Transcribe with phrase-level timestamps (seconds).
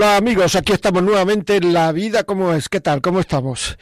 [0.00, 2.70] Hola amigos, aquí estamos nuevamente en La Vida como es.
[2.70, 3.02] ¿Qué tal?
[3.02, 3.76] ¿Cómo estamos?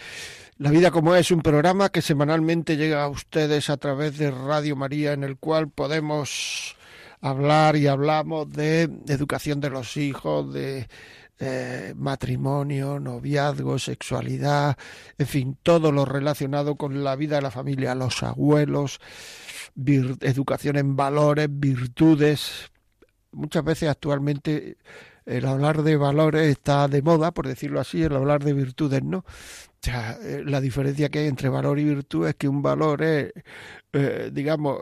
[0.57, 4.75] La Vida como es un programa que semanalmente llega a ustedes a través de Radio
[4.75, 6.75] María en el cual podemos
[7.21, 10.89] hablar y hablamos de educación de los hijos, de
[11.95, 14.77] matrimonio, noviazgo, sexualidad,
[15.19, 18.99] en fin, todo lo relacionado con la vida de la familia, los abuelos,
[19.77, 22.73] educación en valores, virtudes.
[23.31, 24.79] Muchas veces actualmente
[25.29, 29.19] el hablar de valores está de moda, por decirlo así, el hablar de virtudes no.
[29.81, 33.01] O sea, eh, la diferencia que hay entre valor y virtud es que un valor
[33.01, 33.33] es,
[33.93, 34.81] eh, digamos,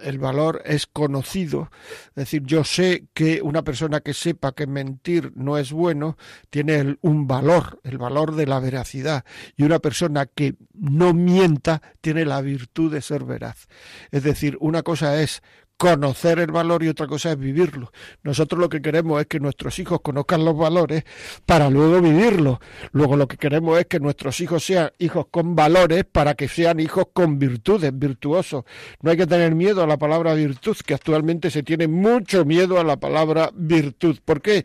[0.00, 1.70] el valor es conocido.
[2.10, 6.16] Es decir, yo sé que una persona que sepa que mentir no es bueno
[6.48, 9.24] tiene un valor, el valor de la veracidad.
[9.54, 13.66] Y una persona que no mienta tiene la virtud de ser veraz.
[14.12, 15.42] Es decir, una cosa es
[15.82, 17.90] conocer el valor y otra cosa es vivirlo.
[18.22, 21.02] Nosotros lo que queremos es que nuestros hijos conozcan los valores
[21.44, 22.60] para luego vivirlos.
[22.92, 26.78] Luego lo que queremos es que nuestros hijos sean hijos con valores para que sean
[26.78, 28.62] hijos con virtudes, virtuosos.
[29.00, 32.78] No hay que tener miedo a la palabra virtud, que actualmente se tiene mucho miedo
[32.78, 34.20] a la palabra virtud.
[34.24, 34.64] ¿Por qué?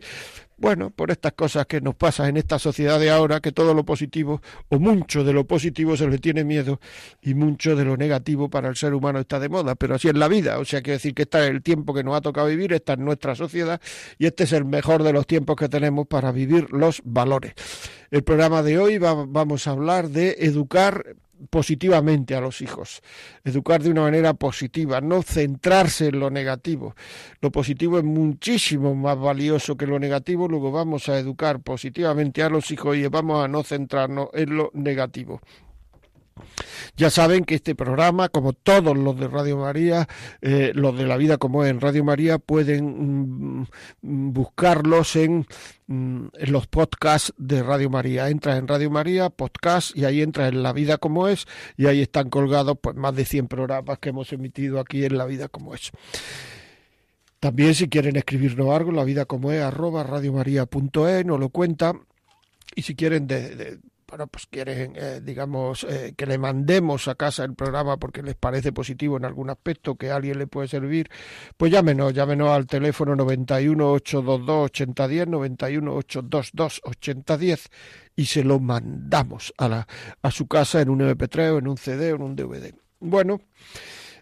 [0.60, 3.84] Bueno, por estas cosas que nos pasan en esta sociedad de ahora, que todo lo
[3.84, 6.80] positivo o mucho de lo positivo se le tiene miedo
[7.22, 10.16] y mucho de lo negativo para el ser humano está de moda, pero así es
[10.16, 12.48] la vida, o sea, quiere decir que está es el tiempo que nos ha tocado
[12.48, 13.80] vivir, esta es nuestra sociedad
[14.18, 17.52] y este es el mejor de los tiempos que tenemos para vivir los valores.
[18.10, 21.14] El programa de hoy vamos a hablar de educar
[21.50, 23.02] positivamente a los hijos,
[23.44, 26.94] educar de una manera positiva, no centrarse en lo negativo.
[27.40, 32.48] Lo positivo es muchísimo más valioso que lo negativo, luego vamos a educar positivamente a
[32.48, 35.40] los hijos y vamos a no centrarnos en lo negativo.
[36.96, 40.08] Ya saben que este programa, como todos los de Radio María,
[40.42, 45.46] eh, los de la vida como en Radio María, pueden mm, buscarlos en,
[45.86, 48.28] mm, en, los podcasts de Radio María.
[48.28, 52.02] Entras en Radio María, podcast, y ahí entras en La vida como es, y ahí
[52.02, 55.74] están colgados pues, más de 100 programas que hemos emitido aquí en La vida como
[55.74, 55.92] es.
[57.40, 61.92] También si quieren escribirnos algo, la vida como es, arroba radiomaria.es, nos lo cuenta.
[62.74, 67.44] Y si quieren de bueno, pues quieren, eh, digamos, eh, que le mandemos a casa
[67.44, 71.10] el programa porque les parece positivo en algún aspecto, que a alguien le puede servir,
[71.58, 77.68] pues llámenos, llámenos al teléfono 91 822 8010, 91 822 8010
[78.16, 79.88] y se lo mandamos a, la,
[80.22, 82.72] a su casa en un MP3 o en un CD o en un DVD.
[83.00, 83.42] Bueno,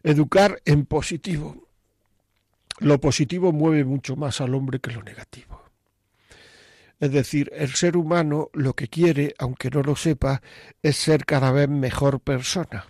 [0.02, 1.68] educar en positivo.
[2.78, 5.65] Lo positivo mueve mucho más al hombre que lo negativo.
[6.98, 10.40] Es decir, el ser humano lo que quiere, aunque no lo sepa,
[10.82, 12.86] es ser cada vez mejor persona.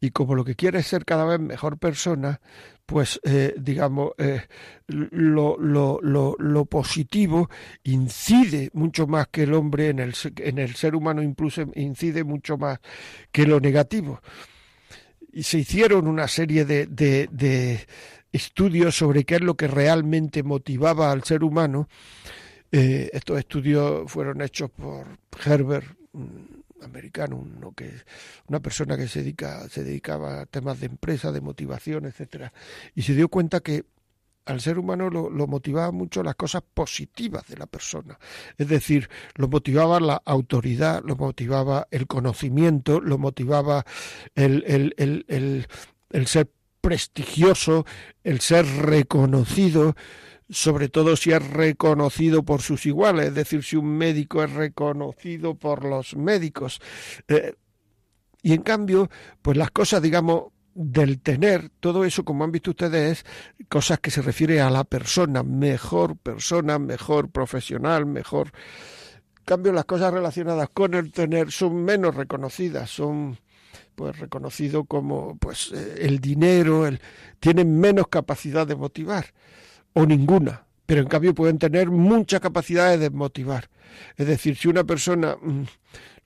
[0.00, 2.40] Y como lo que quiere es ser cada vez mejor persona,
[2.86, 4.42] pues eh, digamos, eh,
[4.88, 7.50] lo, positivo
[7.84, 12.56] incide mucho más que el hombre en el, en el ser humano, incluso incide mucho
[12.56, 12.80] más
[13.30, 14.20] que lo negativo.
[15.32, 17.86] Y se hicieron una serie de, de
[18.32, 21.88] estudios sobre qué es lo que realmente motivaba al ser humano
[22.72, 25.06] eh, estos estudios fueron hechos por
[25.44, 27.46] Herbert, un americano,
[27.76, 27.90] que,
[28.48, 32.52] una persona que se, dedica, se dedicaba a temas de empresa, de motivación, etcétera,
[32.94, 33.84] y se dio cuenta que
[34.46, 38.18] al ser humano lo, lo motivaba mucho las cosas positivas de la persona.
[38.56, 43.84] Es decir, lo motivaba la autoridad, lo motivaba el conocimiento, lo motivaba
[44.34, 45.66] el
[46.26, 46.50] ser
[46.80, 47.84] prestigioso,
[48.24, 49.94] el ser reconocido,
[50.50, 55.54] sobre todo si es reconocido por sus iguales, es decir, si un médico es reconocido
[55.54, 56.80] por los médicos.
[57.28, 57.54] Eh,
[58.42, 59.08] y en cambio,
[59.42, 63.24] pues las cosas, digamos, del tener, todo eso, como han visto ustedes,
[63.58, 68.52] es cosas que se refiere a la persona, mejor persona, mejor profesional, mejor.
[69.38, 73.38] En cambio, las cosas relacionadas con el tener son menos reconocidas, son
[73.94, 77.00] pues reconocido como pues eh, el dinero, el,
[77.38, 79.26] tienen menos capacidad de motivar
[79.92, 83.68] o ninguna, pero en cambio pueden tener mucha capacidad de desmotivar.
[84.16, 85.64] Es decir, si una persona mm,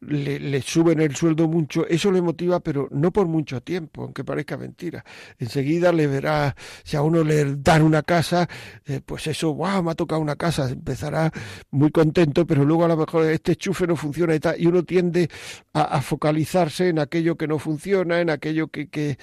[0.06, 4.24] le, le, suben el sueldo mucho, eso le motiva, pero no por mucho tiempo, aunque
[4.24, 5.04] parezca mentira.
[5.38, 6.54] Enseguida le verá,
[6.84, 8.48] si a uno le dan una casa,
[8.86, 11.30] eh, pues eso, wow, me ha tocado una casa, empezará
[11.70, 14.82] muy contento, pero luego a lo mejor este enchufe no funciona y tal, y uno
[14.84, 15.28] tiende
[15.72, 19.16] a, focalizarse en aquello que no funciona, en aquello que, que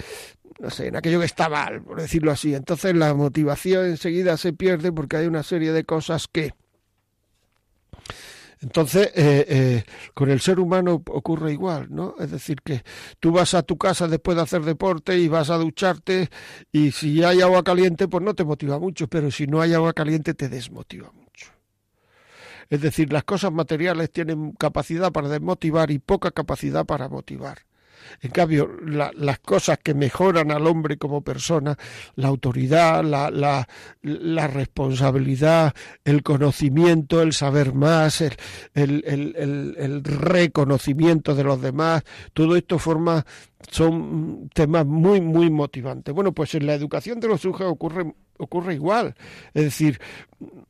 [0.59, 2.53] no sé, en aquello que está mal, por decirlo así.
[2.53, 6.53] Entonces la motivación enseguida se pierde porque hay una serie de cosas que
[8.61, 12.13] entonces, eh, eh, con el ser humano ocurre igual, ¿no?
[12.19, 12.83] Es decir, que
[13.19, 16.29] tú vas a tu casa después de hacer deporte y vas a ducharte
[16.71, 19.93] y si hay agua caliente, pues no te motiva mucho, pero si no hay agua
[19.93, 21.47] caliente te desmotiva mucho.
[22.69, 27.65] Es decir, las cosas materiales tienen capacidad para desmotivar y poca capacidad para motivar.
[28.21, 31.77] En cambio, las cosas que mejoran al hombre como persona,
[32.15, 33.67] la autoridad, la, la,
[34.01, 38.35] la responsabilidad, el conocimiento, el saber más, el,
[38.73, 39.35] el,
[39.77, 42.03] el, reconocimiento de los demás,
[42.33, 43.25] todo esto forma
[43.69, 46.13] son temas muy, muy motivantes.
[46.13, 49.15] Bueno, pues en la educación de los hijos ocurre, ocurre igual.
[49.53, 49.99] Es decir,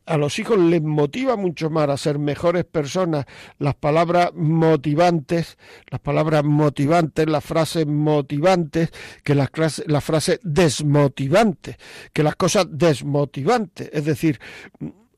[0.05, 3.25] a los hijos les motiva mucho más a ser mejores personas
[3.59, 5.57] las palabras motivantes,
[5.89, 8.89] las palabras motivantes, las frases motivantes,
[9.23, 9.49] que las,
[9.87, 11.77] las frases desmotivantes,
[12.13, 13.89] que las cosas desmotivantes.
[13.93, 14.39] Es decir,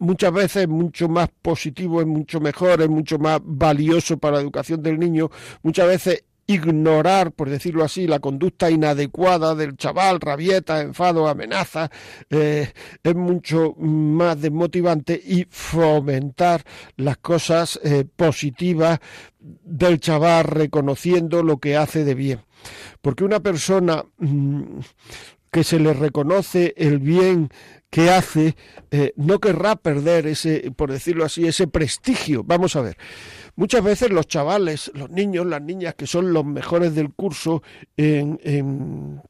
[0.04, 4.82] muchas veces mucho más positivo, es mucho mejor, es mucho más valioso para la educación
[4.84, 5.30] del niño,
[5.64, 11.90] muchas veces ignorar, por decirlo así, la conducta inadecuada del chaval, rabieta, enfado, amenaza,
[12.30, 16.64] eh, es mucho más desmotivante y fomentar
[16.98, 19.00] las cosas eh, positivas
[19.40, 22.40] del chaval reconociendo lo que hace de bien.
[23.02, 24.80] Porque una persona mm,
[25.52, 27.50] que se le reconoce el bien
[27.94, 28.56] que hace,
[28.90, 32.44] eh, no querrá perder ese, por decirlo así, ese prestigio.
[32.44, 32.98] Vamos a ver.
[33.56, 37.62] Muchas veces los chavales, los niños, las niñas que son los mejores del curso
[37.96, 39.22] en, en,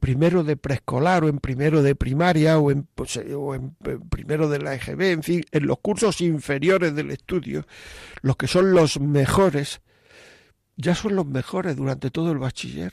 [0.00, 3.76] primero de preescolar o en primero de primaria o en, pues, o en,
[4.10, 7.64] primero de la EGB, en fin, en los cursos inferiores del estudio,
[8.22, 9.82] los que son los mejores,
[10.76, 12.92] ya son los mejores durante todo el bachiller.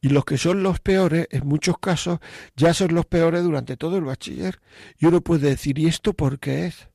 [0.00, 2.18] Y los que son los peores, en muchos casos,
[2.56, 4.60] ya son los peores durante todo el bachiller.
[4.98, 6.88] Y uno puede decir, ¿y esto por qué es?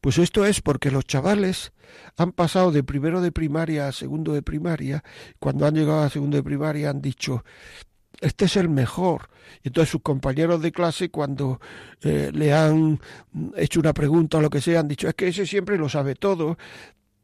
[0.00, 1.72] Pues esto es porque los chavales
[2.16, 5.02] han pasado de primero de primaria a segundo de primaria,
[5.38, 7.44] cuando han llegado a segundo de primaria han dicho,
[8.20, 9.30] este es el mejor.
[9.62, 11.60] Y entonces sus compañeros de clase, cuando
[12.02, 13.00] eh, le han
[13.56, 16.14] hecho una pregunta o lo que sea, han dicho, es que ese siempre lo sabe
[16.14, 16.56] todo,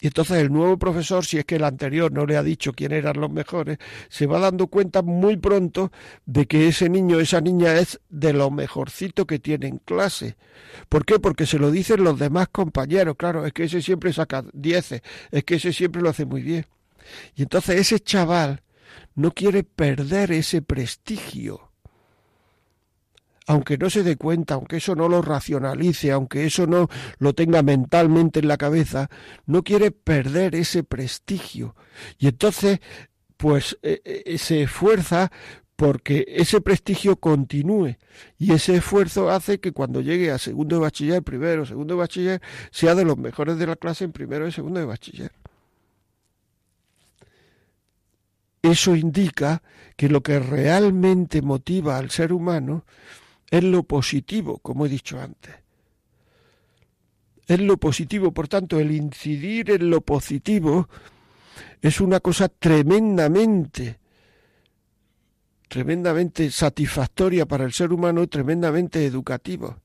[0.00, 2.92] y entonces el nuevo profesor, si es que el anterior no le ha dicho quién
[2.92, 5.92] eran los mejores, se va dando cuenta muy pronto
[6.24, 10.36] de que ese niño, esa niña es de lo mejorcito que tiene en clase.
[10.88, 11.18] ¿Por qué?
[11.18, 13.16] Porque se lo dicen los demás compañeros.
[13.18, 16.66] Claro, es que ese siempre saca dieces, es que ese siempre lo hace muy bien.
[17.34, 18.62] Y entonces ese chaval
[19.14, 21.69] no quiere perder ese prestigio
[23.50, 26.88] aunque no se dé cuenta, aunque eso no lo racionalice, aunque eso no
[27.18, 29.10] lo tenga mentalmente en la cabeza,
[29.44, 31.74] no quiere perder ese prestigio.
[32.16, 32.78] Y entonces,
[33.36, 35.32] pues eh, eh, se esfuerza
[35.74, 37.96] porque ese prestigio continúe
[38.38, 42.42] y ese esfuerzo hace que cuando llegue a segundo de bachiller, primero, segundo de bachiller,
[42.70, 45.32] sea de los mejores de la clase en primero y segundo de bachiller.
[48.62, 49.60] Eso indica
[49.96, 52.84] que lo que realmente motiva al ser humano
[53.50, 55.54] es lo positivo, como he dicho antes.
[57.46, 60.88] Es lo positivo, por tanto, el incidir en lo positivo
[61.82, 63.98] es una cosa tremendamente,
[65.66, 69.78] tremendamente satisfactoria para el ser humano tremendamente educativo.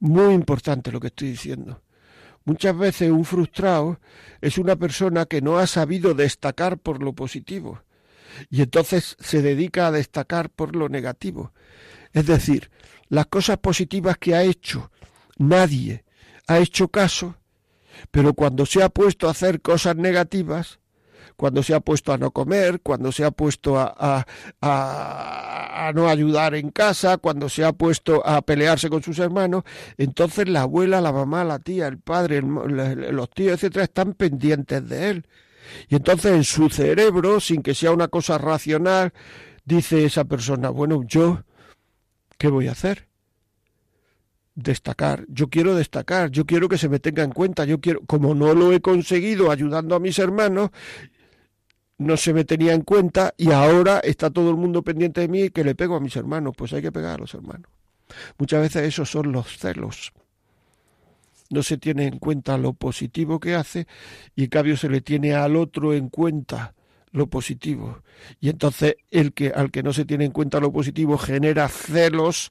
[0.00, 1.82] Muy importante lo que estoy diciendo.
[2.44, 4.00] Muchas veces un frustrado
[4.40, 7.80] es una persona que no ha sabido destacar por lo positivo
[8.50, 11.52] y entonces se dedica a destacar por lo negativo.
[12.12, 12.70] Es decir,
[13.08, 14.90] las cosas positivas que ha hecho,
[15.38, 16.04] nadie
[16.46, 17.36] ha hecho caso,
[18.10, 20.80] pero cuando se ha puesto a hacer cosas negativas,
[21.36, 24.26] cuando se ha puesto a no comer, cuando se ha puesto a,
[24.60, 29.64] a, no ayudar en casa, cuando se ha puesto a pelearse con sus hermanos,
[29.98, 35.10] entonces la abuela, la mamá, la tía, el padre, los tíos, etcétera, están pendientes de
[35.10, 35.26] él.
[35.88, 39.12] Y entonces en su cerebro, sin que sea una cosa racional,
[39.64, 41.42] dice esa persona, bueno, yo
[42.42, 43.06] ¿qué voy a hacer?
[44.56, 45.24] Destacar.
[45.28, 48.52] Yo quiero destacar, yo quiero que se me tenga en cuenta, yo quiero, como no
[48.52, 50.70] lo he conseguido ayudando a mis hermanos,
[51.98, 55.42] no se me tenía en cuenta y ahora está todo el mundo pendiente de mí
[55.42, 56.54] y que le pego a mis hermanos.
[56.58, 57.70] Pues hay que pegar a los hermanos.
[58.38, 60.12] Muchas veces esos son los celos.
[61.48, 63.86] No se tiene en cuenta lo positivo que hace
[64.34, 66.74] y en cambio se le tiene al otro en cuenta
[67.12, 68.02] lo positivo.
[68.40, 72.50] Y entonces el que al que no se tiene en cuenta lo positivo genera celos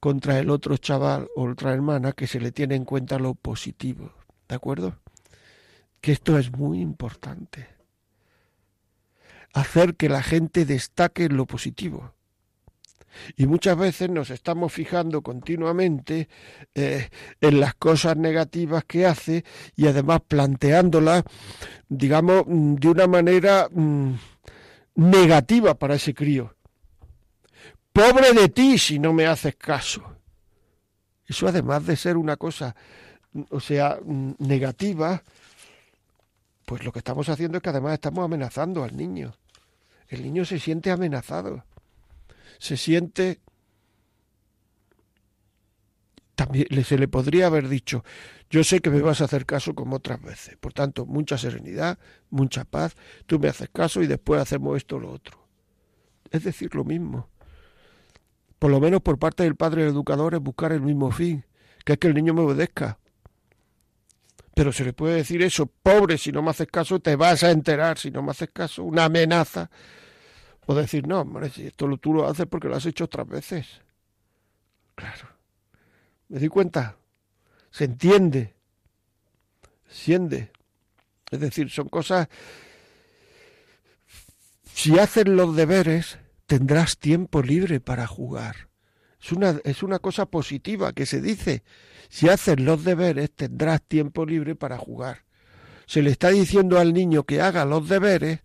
[0.00, 4.12] contra el otro chaval o otra hermana que se le tiene en cuenta lo positivo.
[4.48, 4.96] ¿De acuerdo?
[6.00, 7.68] Que esto es muy importante.
[9.52, 12.14] Hacer que la gente destaque lo positivo.
[13.36, 16.28] Y muchas veces nos estamos fijando continuamente
[16.74, 17.08] eh,
[17.40, 19.44] en las cosas negativas que hace
[19.76, 21.24] y además planteándolas,
[21.88, 24.14] digamos, mm, de una manera mm,
[24.96, 26.54] negativa para ese crío.
[27.92, 30.16] Pobre de ti si no me haces caso.
[31.26, 32.74] Eso además de ser una cosa,
[33.32, 33.98] mm, o sea,
[34.38, 35.22] negativa,
[36.64, 39.34] pues lo que estamos haciendo es que además estamos amenazando al niño.
[40.08, 41.64] El niño se siente amenazado
[42.60, 43.40] se siente
[46.34, 48.02] también se le podría haber dicho,
[48.48, 51.98] yo sé que me vas a hacer caso como otras veces, por tanto, mucha serenidad,
[52.30, 55.38] mucha paz, tú me haces caso y después hacemos esto o lo otro.
[56.30, 57.28] Es decir, lo mismo.
[58.58, 61.44] Por lo menos por parte del padre educador es buscar el mismo fin,
[61.84, 62.98] que es que el niño me obedezca.
[64.54, 67.50] Pero se le puede decir eso, pobre, si no me haces caso, te vas a
[67.50, 69.70] enterar, si no me haces caso, una amenaza
[70.70, 73.80] o decir, no, hombre, si esto tú lo haces porque lo has hecho otras veces.
[74.94, 75.28] Claro.
[76.28, 76.96] ¿Me di cuenta?
[77.72, 78.54] Se entiende.
[79.88, 80.52] Siente.
[81.28, 82.28] Es decir, son cosas...
[84.72, 88.68] Si haces los deberes, tendrás tiempo libre para jugar.
[89.20, 91.64] Es una, es una cosa positiva que se dice.
[92.08, 95.24] Si haces los deberes, tendrás tiempo libre para jugar.
[95.86, 98.44] Se le está diciendo al niño que haga los deberes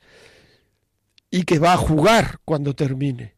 [1.35, 3.35] y que va a jugar cuando termine.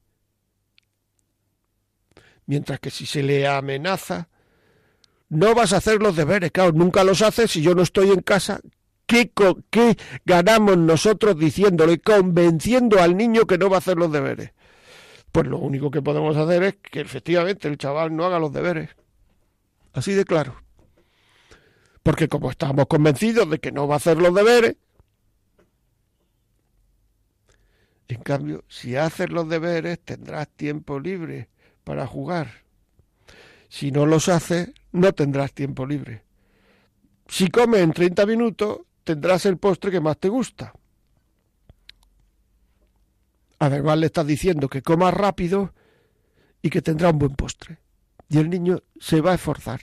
[2.45, 4.29] Mientras que si se le amenaza,
[5.29, 8.21] no vas a hacer los deberes, claro, nunca los haces si yo no estoy en
[8.21, 8.61] casa.
[9.07, 9.31] ¿Qué,
[9.71, 14.51] ¿Qué ganamos nosotros diciéndole, convenciendo al niño que no va a hacer los deberes?
[15.31, 18.91] Pues lo único que podemos hacer es que efectivamente el chaval no haga los deberes.
[19.93, 20.61] Así de claro.
[22.03, 24.75] Porque como estamos convencidos de que no va a hacer los deberes,
[28.07, 31.49] En cambio, si haces los deberes, tendrás tiempo libre
[31.83, 32.63] para jugar.
[33.69, 36.23] Si no los haces, no tendrás tiempo libre.
[37.27, 40.73] Si comes en 30 minutos, tendrás el postre que más te gusta.
[43.59, 45.73] Además, le estás diciendo que comas rápido
[46.61, 47.79] y que tendrá un buen postre.
[48.29, 49.81] Y el niño se va a esforzar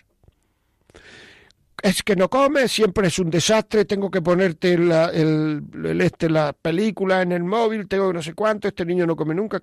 [1.83, 5.63] es que no comes, siempre es un desastre, tengo que ponerte la, el,
[6.01, 9.59] este, la película en el móvil, tengo no sé cuánto, este niño no come nunca,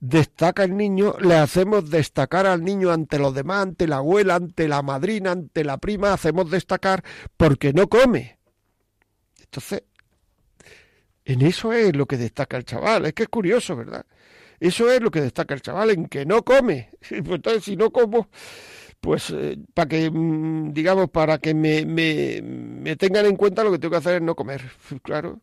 [0.00, 4.68] Destaca el niño, le hacemos destacar al niño ante los demás, ante la abuela, ante
[4.68, 7.04] la madrina, ante la prima, hacemos destacar
[7.36, 8.38] porque no come.
[9.40, 9.82] Entonces,
[11.24, 14.06] en eso es lo que destaca el chaval, es que es curioso, ¿verdad?
[14.60, 16.90] Eso es lo que destaca el chaval, en que no come.
[17.00, 18.28] Pues entonces, si no como,
[19.00, 23.72] pues eh, para que, mm, digamos, para que me, me, me, tengan en cuenta lo
[23.72, 24.62] que tengo que hacer es no comer,
[25.02, 25.40] claro.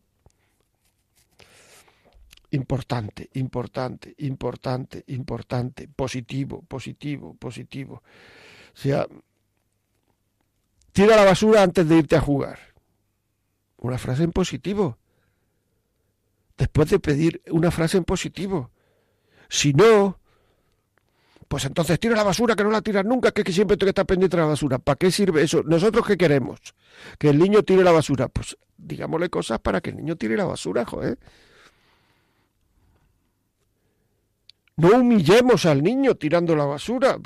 [2.50, 8.02] Importante, importante, importante, importante, positivo, positivo, positivo.
[8.72, 9.06] O sea,
[10.92, 12.58] tira la basura antes de irte a jugar.
[13.76, 14.96] Una frase en positivo.
[16.56, 18.70] Después de pedir una frase en positivo.
[19.50, 20.18] Si no,
[21.48, 24.04] pues entonces tira la basura, que no la tiras nunca, que, que siempre tengo que
[24.04, 24.78] pendiente de la basura.
[24.78, 25.62] ¿Para qué sirve eso?
[25.62, 26.60] ¿Nosotros qué queremos?
[27.18, 28.28] Que el niño tire la basura.
[28.28, 31.18] Pues digámosle cosas para que el niño tire la basura, joder.
[34.76, 37.18] No humillemos al niño tirando la basura.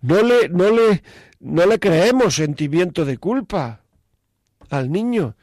[0.00, 1.02] No le, no le,
[1.40, 3.82] no le creemos sentimiento de culpa
[4.70, 5.36] al niño.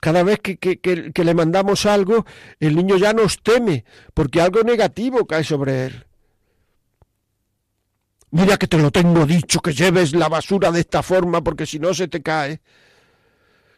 [0.00, 2.24] Cada vez que, que, le mandamos algo,
[2.60, 6.06] el niño ya nos teme, porque algo negativo cae sobre él.
[8.30, 11.78] Mira que te lo tengo dicho, que lleves la basura de esta forma, porque si
[11.78, 12.60] no se te cae.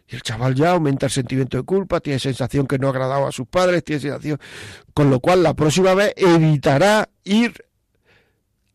[0.09, 3.27] Y el chaval ya aumenta el sentimiento de culpa, tiene sensación que no ha agradado
[3.27, 4.39] a sus padres, tiene sensación.
[4.93, 7.65] Con lo cual, la próxima vez evitará ir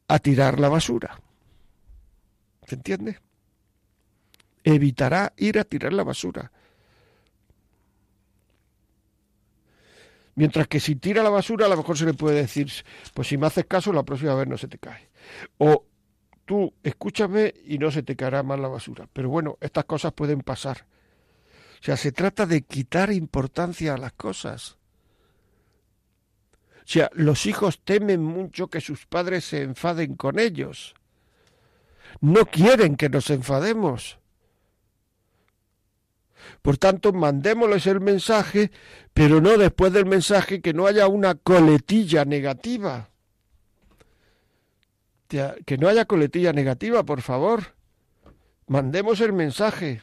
[0.07, 1.19] a tirar la basura.
[2.65, 3.19] ¿Se entiende?
[4.63, 6.51] Evitará ir a tirar la basura.
[10.35, 12.69] Mientras que si tira la basura, a lo mejor se le puede decir,
[13.13, 15.09] pues si me haces caso, la próxima vez no se te cae.
[15.57, 15.85] O
[16.45, 19.07] tú escúchame y no se te caerá más la basura.
[19.11, 20.85] Pero bueno, estas cosas pueden pasar.
[21.81, 24.77] sea, se trata de quitar importancia a las cosas.
[26.79, 30.95] O sea, los hijos temen mucho que sus padres se enfaden con ellos.
[32.19, 34.19] No quieren que nos enfademos.
[36.61, 38.71] Por tanto, mandémosles el mensaje,
[39.13, 43.09] pero no después del mensaje que no haya una coletilla negativa.
[45.27, 47.75] Que no haya coletilla negativa, por favor.
[48.67, 50.01] Mandemos el mensaje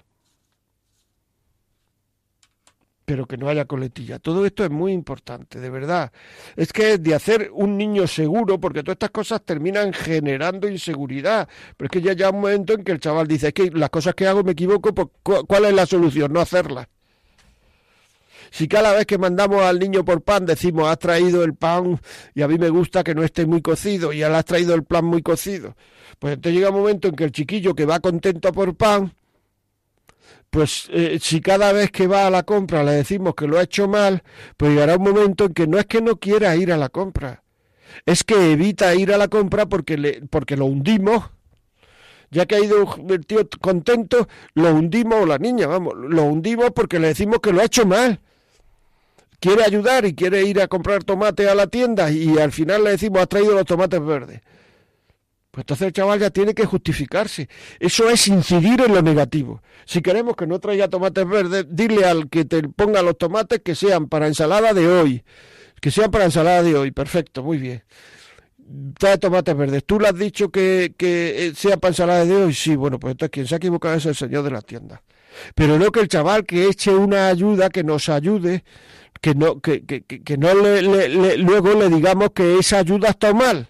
[3.13, 4.19] pero que no haya coletilla.
[4.19, 6.11] Todo esto es muy importante, de verdad.
[6.57, 11.47] Es que de hacer un niño seguro, porque todas estas cosas terminan generando inseguridad.
[11.77, 13.91] Pero es que ya llega un momento en que el chaval dice, es que las
[13.91, 15.09] cosas que hago me equivoco, pues,
[15.47, 16.33] ¿cuál es la solución?
[16.33, 16.87] No hacerlas.
[18.51, 22.01] Si cada vez que mandamos al niño por pan decimos, has traído el pan
[22.35, 24.85] y a mí me gusta que no esté muy cocido y le has traído el
[24.85, 25.77] pan muy cocido,
[26.19, 29.13] pues entonces llega un momento en que el chiquillo que va contento por pan,
[30.53, 33.63] pues eh, si cada vez que va a la compra le decimos que lo ha
[33.63, 34.23] hecho mal,
[34.59, 37.43] pues llegará un momento en que no es que no quiera ir a la compra,
[38.05, 41.31] es que evita ir a la compra porque, le, porque lo hundimos.
[42.31, 46.73] Ya que ha ido el tío contento, lo hundimos, o la niña, vamos, lo hundimos
[46.73, 48.21] porque le decimos que lo ha hecho mal.
[49.41, 52.91] Quiere ayudar y quiere ir a comprar tomate a la tienda y al final le
[52.91, 54.43] decimos, ha traído los tomates verdes.
[55.53, 57.47] Pues entonces el chaval ya tiene que justificarse.
[57.79, 59.63] Eso es incidir en lo negativo.
[59.85, 63.75] Si queremos que no traiga tomates verdes, dile al que te ponga los tomates que
[63.75, 65.23] sean para ensalada de hoy.
[65.79, 66.91] Que sean para ensalada de hoy.
[66.91, 67.85] Perfecto, muy bien.
[68.99, 69.85] Trae tomates verdes.
[69.85, 72.55] ¿Tú le has dicho que, que eh, sea para ensalada de hoy?
[72.55, 75.03] Sí, bueno, pues entonces quien se ha equivocado es el señor de la tienda.
[75.55, 78.65] Pero no que el chaval que eche una ayuda, que nos ayude,
[79.21, 80.81] que no, que, que, que no le,
[81.37, 83.69] luego le digamos que esa ayuda está mal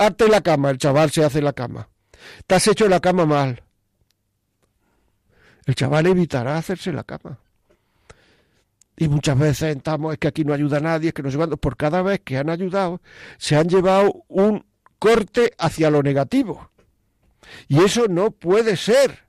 [0.00, 1.90] Hazte la cama, el chaval se hace la cama.
[2.46, 3.62] Te has hecho la cama mal.
[5.66, 7.38] El chaval evitará hacerse la cama.
[8.96, 11.76] Y muchas veces estamos, es que aquí no ayuda nadie, es que no se Por
[11.76, 13.02] cada vez que han ayudado,
[13.36, 14.64] se han llevado un
[14.98, 16.70] corte hacia lo negativo.
[17.68, 19.26] Y eso no puede ser.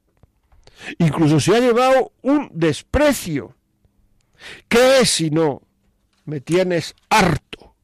[1.00, 3.58] Incluso se ha llevado un desprecio.
[4.70, 5.64] ¿Qué es si no?
[6.24, 7.76] Me tienes harto.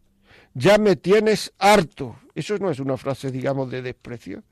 [0.53, 2.15] Ya me tienes harto.
[2.37, 4.43] Eso no es una frase, digamos, de desprecio.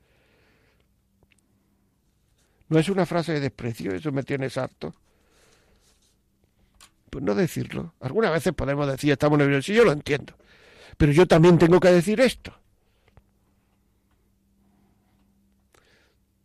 [2.68, 4.92] No es una frase de desprecio, eso me tienes harto.
[7.08, 7.94] Pues no decirlo.
[8.00, 10.34] Algunas veces podemos decir, estamos nerviosos, y yo lo entiendo.
[10.96, 12.52] Pero yo también tengo que decir esto.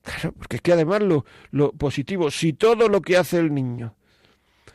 [0.04, 3.96] Claro, porque es que además lo, lo positivo, si todo lo que hace el niño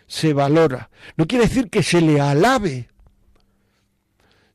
[0.09, 2.89] se valora, no quiere decir que se le alabe,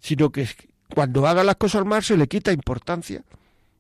[0.02, 0.46] sino que
[0.94, 3.24] cuando haga las cosas mal se le quita importancia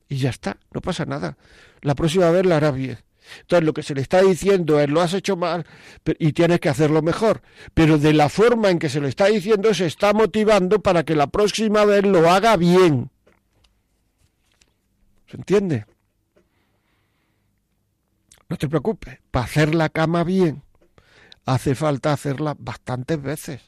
[0.08, 1.38] y ya está, no pasa nada.
[1.82, 2.98] La próxima vez la hará bien.
[3.42, 5.66] Entonces lo que se le está diciendo es lo has hecho mal
[6.20, 7.42] y tienes que hacerlo mejor.
[7.74, 11.16] Pero de la forma en que se lo está diciendo se está motivando para que
[11.16, 13.10] la próxima vez lo haga bien.
[15.28, 15.86] ¿Se entiende?
[18.50, 20.64] No te preocupes, para hacer la cama bien
[21.46, 23.62] hace falta hacerla bastantes veces.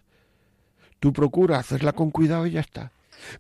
[1.00, 2.92] Tú procura hacerla con cuidado y ya está.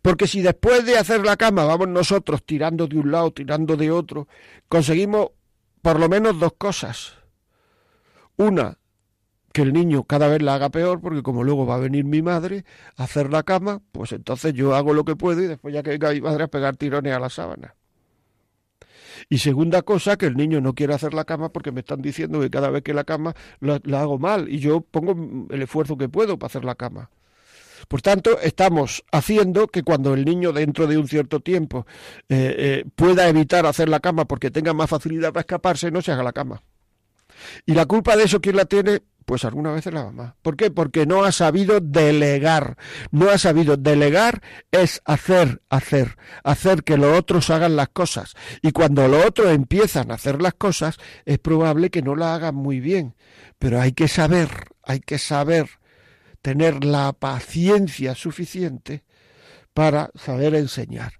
[0.02, 3.91] Porque si después de hacer la cama vamos nosotros tirando de un lado, tirando de
[3.91, 4.28] otro,
[4.67, 5.30] conseguimos
[5.82, 7.13] por lo menos dos cosas.
[8.38, 8.78] Una,
[9.54, 12.22] que el niño cada vez la haga peor, porque como luego va a venir mi
[12.22, 12.65] madre
[12.98, 15.91] a hacer la cama, pues entonces yo hago lo que puedo y después ya que
[15.91, 17.76] venga mi madre a pegar tirones a la sábana.
[19.30, 22.39] Y segunda cosa, que el niño no quiere hacer la cama porque me están diciendo
[22.39, 25.98] que cada vez que la cama la, la hago mal y yo pongo el esfuerzo
[25.98, 27.12] que puedo para hacer la cama.
[27.88, 31.86] Por tanto, estamos haciendo que cuando el niño dentro de un cierto tiempo
[32.30, 36.12] eh, eh, pueda evitar hacer la cama porque tenga más facilidad para escaparse, no se
[36.12, 36.62] haga la cama.
[37.65, 39.02] Y la culpa de eso, ¿quién la tiene?
[39.26, 40.36] Pues alguna vez la mamá.
[40.41, 40.69] ¿Por qué?
[40.69, 42.78] Porque no ha sabido delegar.
[43.12, 44.41] No ha sabido delegar
[44.72, 48.34] es hacer, hacer, hacer que los otros hagan las cosas.
[48.62, 52.56] Y cuando los otros empiezan a hacer las cosas, es probable que no la hagan
[52.56, 53.15] muy bien.
[53.60, 54.50] Pero hay que saber,
[54.84, 55.69] hay que saber
[56.44, 59.04] tener la paciencia suficiente
[59.74, 61.14] para saber enseñar.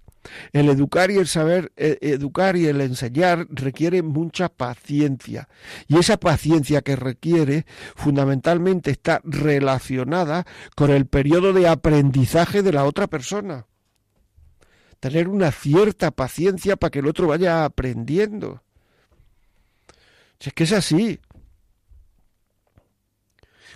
[0.52, 5.48] El educar y el saber eh, educar y el enseñar requiere mucha paciencia.
[5.88, 12.84] Y esa paciencia que requiere fundamentalmente está relacionada con el periodo de aprendizaje de la
[12.84, 13.66] otra persona.
[15.00, 18.62] Tener una cierta paciencia para que el otro vaya aprendiendo.
[20.38, 21.18] Si es que es así.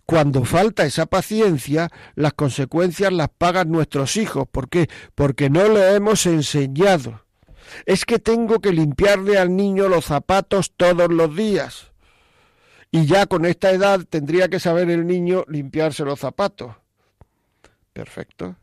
[0.08, 4.48] Cuando falta esa paciencia, las consecuencias las pagan nuestros hijos.
[4.50, 4.88] ¿Por qué?
[5.14, 7.26] Porque no le hemos enseñado.
[7.84, 11.92] Es que tengo que limpiarle al niño los zapatos todos los días.
[12.90, 16.74] y ya con esta edad tendría que saber el niño limpiarse los zapatos.
[17.92, 18.56] Perfecto.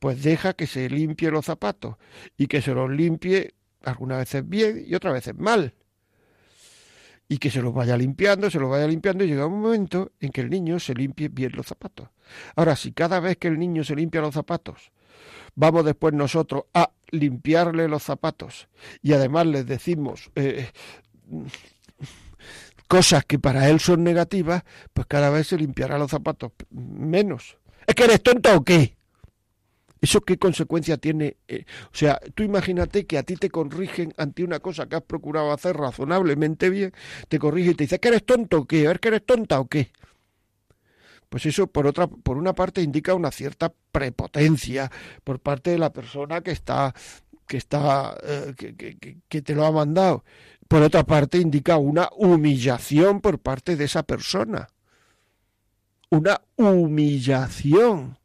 [0.00, 1.94] Pues deja que se limpie los zapatos
[2.36, 5.72] y que se los limpie algunas veces bien y otras veces mal.
[7.28, 10.30] Y que se los vaya limpiando, se los vaya limpiando y llega un momento en
[10.30, 12.08] que el niño se limpie bien los zapatos.
[12.54, 14.92] Ahora, si cada vez que el niño se limpia los zapatos,
[15.54, 18.68] vamos después nosotros a limpiarle los zapatos
[19.02, 20.68] y además les decimos eh,
[22.88, 27.58] cosas que para él son negativas, pues cada vez se limpiará los zapatos menos.
[27.86, 28.96] ¿Es que eres tonto o qué?
[30.04, 31.38] ¿Eso qué consecuencia tiene?
[31.48, 35.02] Eh, o sea, tú imagínate que a ti te corrigen ante una cosa que has
[35.02, 36.92] procurado hacer razonablemente bien,
[37.28, 39.58] te corrige y te dice que eres tonto o qué, a ver que eres tonta
[39.60, 39.92] o qué.
[41.30, 44.92] Pues eso por otra, por una parte indica una cierta prepotencia
[45.24, 46.94] por parte de la persona que está,
[47.46, 50.22] que está, eh, que te lo ha mandado.
[50.68, 54.68] Por otra parte indica una humillación por parte de esa persona.
[56.10, 58.18] Una humillación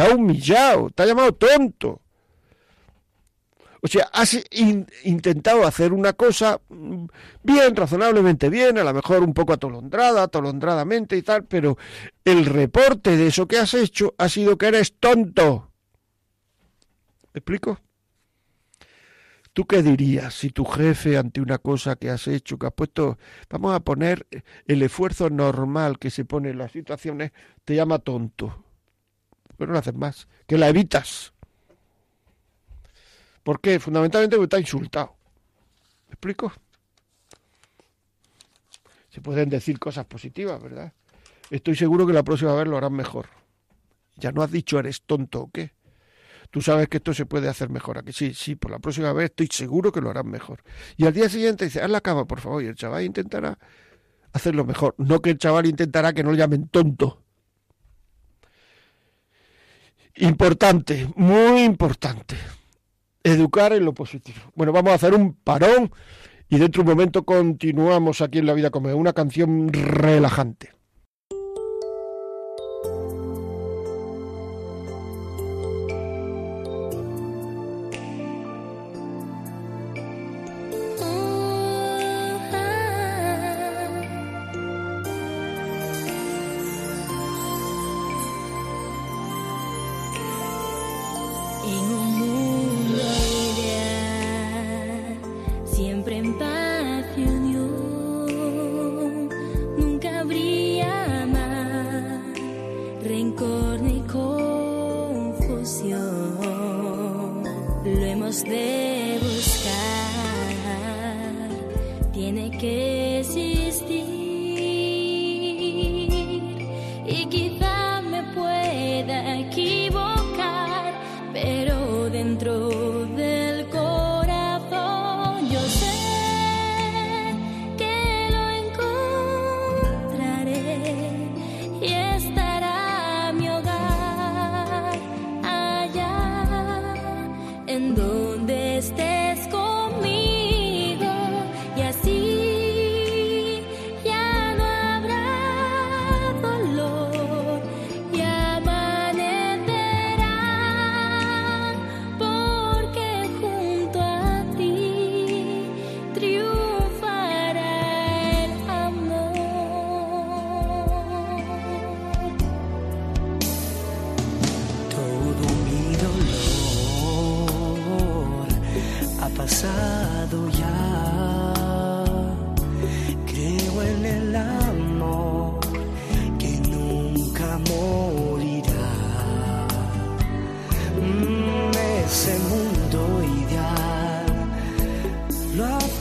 [0.00, 2.00] ha humillado, te ha llamado tonto.
[3.84, 4.34] O sea, has
[5.02, 7.04] intentado hacer una cosa mm,
[7.42, 11.76] bien, razonablemente bien, a lo mejor un poco atolondrada, atolondradamente y tal, pero
[12.24, 15.70] el reporte de eso que has hecho ha sido que eres tonto.
[17.34, 17.78] ¿Me explico?
[19.52, 23.18] ¿Tú qué dirías si tu jefe ante una cosa que has hecho, que has puesto,
[23.50, 24.26] vamos a poner
[24.66, 27.32] el esfuerzo normal que se pone en las situaciones,
[27.66, 28.63] te llama tonto?
[29.56, 31.32] Pero no haces más, que la evitas.
[33.42, 33.78] ¿Por qué?
[33.78, 35.16] Fundamentalmente porque ha insultado.
[36.08, 36.52] ¿Me explico?
[39.10, 40.92] Se pueden decir cosas positivas, ¿verdad?
[41.50, 43.28] Estoy seguro que la próxima vez lo harán mejor.
[44.16, 45.72] Ya no has dicho eres tonto o qué.
[46.50, 47.98] Tú sabes que esto se puede hacer mejor.
[47.98, 50.62] Aquí sí, sí, por la próxima vez estoy seguro que lo harán mejor.
[50.96, 52.62] Y al día siguiente dice, haz la cama, por favor.
[52.62, 53.58] Y el chaval intentará
[54.32, 54.94] hacerlo mejor.
[54.98, 57.23] No que el chaval intentará que no le llamen tonto.
[60.16, 62.36] Importante, muy importante.
[63.22, 64.38] Educar en lo positivo.
[64.54, 65.90] Bueno, vamos a hacer un parón
[66.48, 70.72] y dentro de un momento continuamos aquí en La Vida como una canción relajante.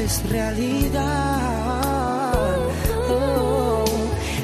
[0.03, 1.03] haces realidad.
[3.09, 3.85] Oh,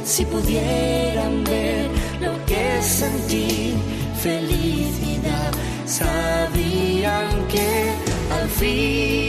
[0.04, 1.90] si pudieran ver
[2.22, 3.74] lo que sentí,
[4.22, 5.52] felicidad,
[5.86, 7.92] sabían que
[8.32, 9.29] al fin.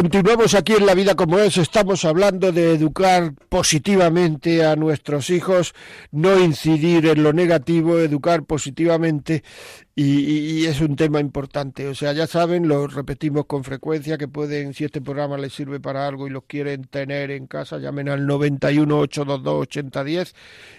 [0.00, 5.74] Continuamos aquí en La Vida como es, estamos hablando de educar positivamente a nuestros hijos,
[6.10, 9.44] no incidir en lo negativo, educar positivamente
[9.94, 11.86] y, es un tema importante.
[11.86, 15.80] O sea, ya saben, lo repetimos con frecuencia, que pueden, si este programa les sirve
[15.80, 20.34] para algo y los quieren tener en casa, llamen al 91 822 8010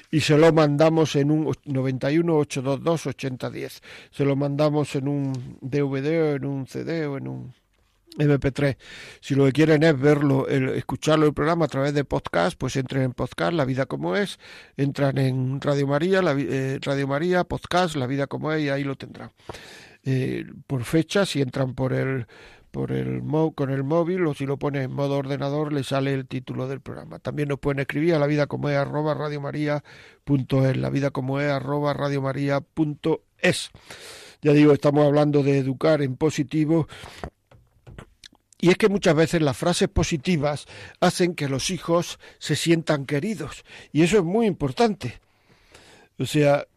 [0.09, 3.81] y se lo mandamos en un 91 822 8010.
[4.09, 7.60] Se lo mandamos en un DVD o en un CD o en un
[8.17, 8.77] MP3.
[9.21, 12.75] Si lo que quieren es verlo, el, escucharlo el programa a través de podcast, pues
[12.75, 14.39] entren en podcast, La Vida como es,
[14.77, 18.83] entran en Radio María, la, eh, Radio María, podcast, La Vida como es, y ahí
[18.83, 19.31] lo tendrán.
[20.03, 22.27] Eh, por fecha, si entran por el
[22.71, 23.21] por el
[23.53, 26.79] con el móvil o si lo ponen en modo ordenador le sale el título del
[26.79, 27.19] programa.
[27.19, 31.51] También nos pueden escribir a la vida como es arroba radiomaria.es, la vida como es
[31.51, 33.71] arroba radiomaria.es.
[34.41, 36.87] Ya digo, estamos hablando de educar en positivo
[38.61, 40.67] y es que muchas veces las frases positivas
[40.99, 43.65] hacen que los hijos se sientan queridos.
[43.91, 45.19] Y eso es muy importante.
[46.19, 46.67] O sea,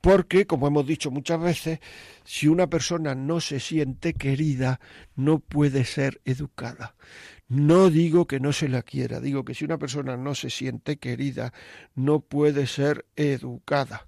[0.00, 1.78] porque, como hemos dicho muchas veces,
[2.24, 4.80] si una persona no se siente querida,
[5.14, 6.94] no puede ser educada.
[7.48, 10.96] No digo que no se la quiera, digo que si una persona no se siente
[10.96, 11.52] querida,
[11.94, 14.06] no puede ser educada.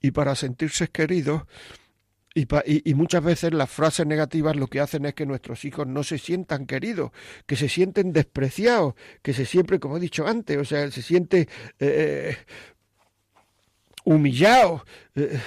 [0.00, 1.48] Y para sentirse querido,
[2.34, 6.18] y, muchas veces las frases negativas lo que hacen es que nuestros hijos no se
[6.18, 7.12] sientan queridos,
[7.46, 11.42] que se sienten despreciados, que se siempre, como he dicho antes, o sea, se siente
[11.42, 12.36] eh, eh
[14.04, 14.82] humillados,
[15.14, 15.40] eh,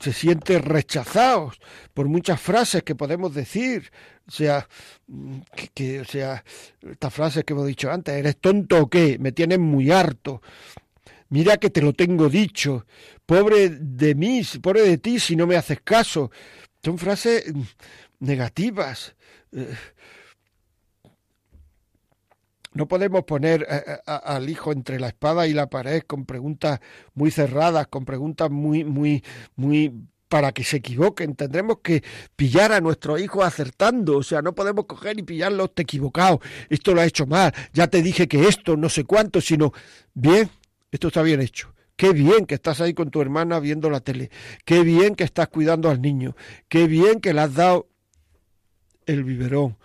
[0.00, 1.60] se siente rechazados
[1.94, 3.90] por muchas frases que podemos decir,
[4.26, 4.68] o sea,
[5.74, 6.44] que, o sea,
[6.82, 10.42] estas frases que hemos dicho antes, eres tonto o qué, me tienes muy harto,
[11.28, 12.86] mira que te lo tengo dicho,
[13.26, 16.30] pobre de mí, pobre de ti si no me haces caso.
[16.82, 17.52] Son frases
[18.20, 19.14] negativas.
[19.52, 19.74] Eh,
[22.74, 23.66] no podemos poner
[24.06, 26.78] al hijo entre la espada y la pared con preguntas
[27.14, 29.24] muy cerradas, con preguntas muy, muy,
[29.56, 29.92] muy
[30.28, 31.34] para que se equivoquen.
[31.34, 32.04] Tendremos que
[32.36, 34.18] pillar a nuestro hijo acertando.
[34.18, 37.88] O sea, no podemos coger y pillarlo, te equivocado, esto lo ha hecho mal, ya
[37.88, 39.72] te dije que esto, no sé cuánto, sino,
[40.14, 40.50] bien,
[40.90, 41.74] esto está bien hecho.
[41.96, 44.30] Qué bien que estás ahí con tu hermana viendo la tele.
[44.64, 46.36] Qué bien que estás cuidando al niño.
[46.68, 47.88] Qué bien que le has dado
[49.04, 49.78] el biberón.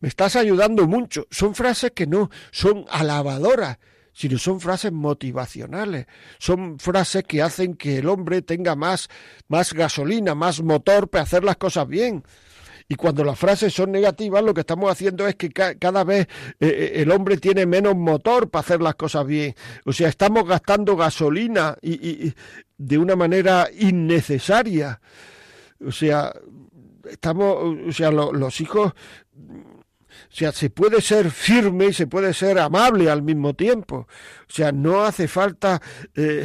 [0.00, 1.28] Me estás ayudando mucho.
[1.30, 3.78] Son frases que no son alabadoras,
[4.12, 6.06] sino son frases motivacionales.
[6.38, 9.08] Son frases que hacen que el hombre tenga más,
[9.46, 12.24] más gasolina, más motor para hacer las cosas bien.
[12.90, 16.26] Y cuando las frases son negativas, lo que estamos haciendo es que cada vez
[16.58, 19.54] eh, eh, el hombre tiene menos motor para hacer las cosas bien.
[19.84, 22.34] O sea, estamos gastando gasolina y,
[22.76, 25.00] de una manera innecesaria.
[25.86, 26.32] O sea,
[27.08, 32.58] estamos, o sea, los hijos o sea, se puede ser firme y se puede ser
[32.58, 34.08] amable al mismo tiempo.
[34.48, 35.80] O sea, no hace falta
[36.16, 36.44] eh,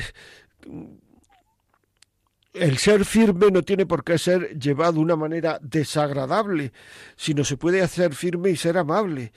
[2.56, 6.72] el ser firme no tiene por qué ser llevado de una manera desagradable,
[7.16, 9.34] sino se puede hacer firme y ser amable.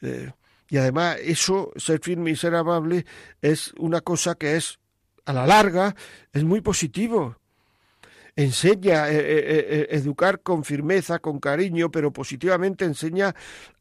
[0.00, 0.30] Eh,
[0.68, 3.04] y además eso, ser firme y ser amable,
[3.42, 4.78] es una cosa que es,
[5.26, 5.94] a la larga,
[6.32, 7.36] es muy positivo.
[8.36, 13.34] Enseña, eh, eh, educar con firmeza, con cariño, pero positivamente enseña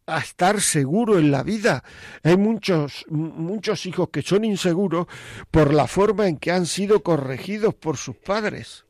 [0.05, 1.83] a estar seguro en la vida.
[2.23, 5.07] Hay muchos, muchos hijos que son inseguros
[5.51, 8.85] por la forma en que han sido corregidos por sus padres.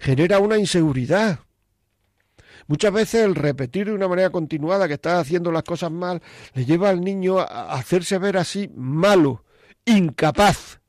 [0.00, 1.40] Genera una inseguridad.
[2.66, 6.22] Muchas veces el repetir de una manera continuada que está haciendo las cosas mal
[6.54, 9.44] le lleva al niño a hacerse ver así malo,
[9.84, 10.80] incapaz.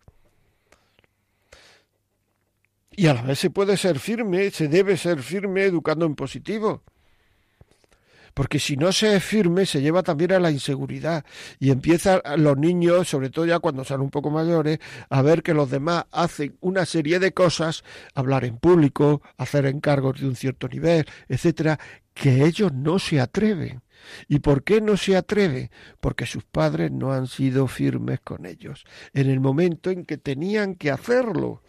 [2.91, 6.83] Y a la vez se puede ser firme, se debe ser firme educando en positivo
[8.35, 11.25] porque si no se es firme se lleva también a la inseguridad
[11.57, 15.53] y empiezan los niños, sobre todo ya cuando son un poco mayores, a ver que
[15.53, 20.67] los demás hacen una serie de cosas, hablar en público, hacer encargos de un cierto
[20.67, 21.79] nivel, etcétera,
[22.13, 23.81] que ellos no se atreven.
[24.27, 25.71] ¿Y por qué no se atreve?
[26.01, 30.75] Porque sus padres no han sido firmes con ellos en el momento en que tenían
[30.75, 31.63] que hacerlo.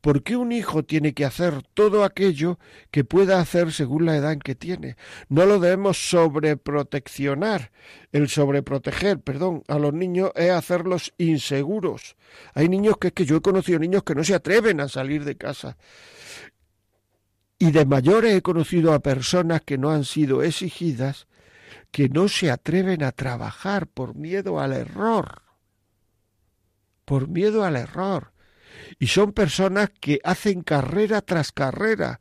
[0.00, 2.58] ¿Por qué un hijo tiene que hacer todo aquello
[2.90, 4.96] que pueda hacer según la edad en que tiene?
[5.28, 7.70] No lo debemos sobreproteccionar.
[8.10, 12.16] El sobreproteger, perdón, a los niños es hacerlos inseguros.
[12.54, 15.24] Hay niños que es que yo he conocido niños que no se atreven a salir
[15.24, 15.76] de casa.
[17.58, 21.26] Y de mayores he conocido a personas que no han sido exigidas
[21.90, 25.42] que no se atreven a trabajar por miedo al error.
[27.04, 28.32] Por miedo al error.
[28.98, 32.20] Y son personas que hacen carrera tras carrera.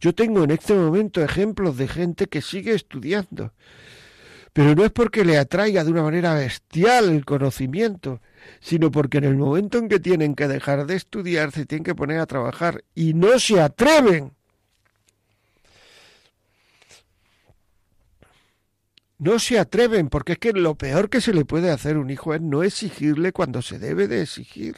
[0.00, 3.52] Yo tengo en este momento ejemplos de gente que sigue estudiando.
[4.52, 8.20] Pero no es porque le atraiga de una manera bestial el conocimiento,
[8.60, 11.94] sino porque en el momento en que tienen que dejar de estudiar se tienen que
[11.94, 14.32] poner a trabajar y no se atreven
[19.20, 22.10] no se atreven, porque es que lo peor que se le puede hacer a un
[22.10, 24.76] hijo es no exigirle cuando se debe de exigir.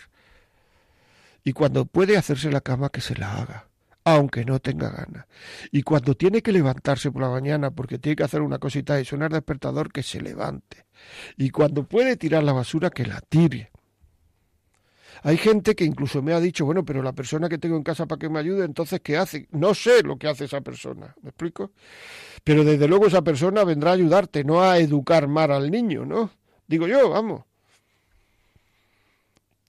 [1.44, 3.68] Y cuando puede hacerse la cama, que se la haga,
[4.04, 5.26] aunque no tenga ganas.
[5.70, 9.04] Y cuando tiene que levantarse por la mañana porque tiene que hacer una cosita y
[9.04, 10.84] sonar despertador, que se levante.
[11.36, 13.70] Y cuando puede tirar la basura, que la tire.
[15.24, 18.06] Hay gente que incluso me ha dicho, bueno, pero la persona que tengo en casa
[18.06, 19.46] para que me ayude, entonces, ¿qué hace?
[19.52, 21.70] No sé lo que hace esa persona, ¿me explico?
[22.42, 26.30] Pero desde luego esa persona vendrá a ayudarte, no a educar mal al niño, ¿no?
[26.66, 27.44] Digo yo, vamos.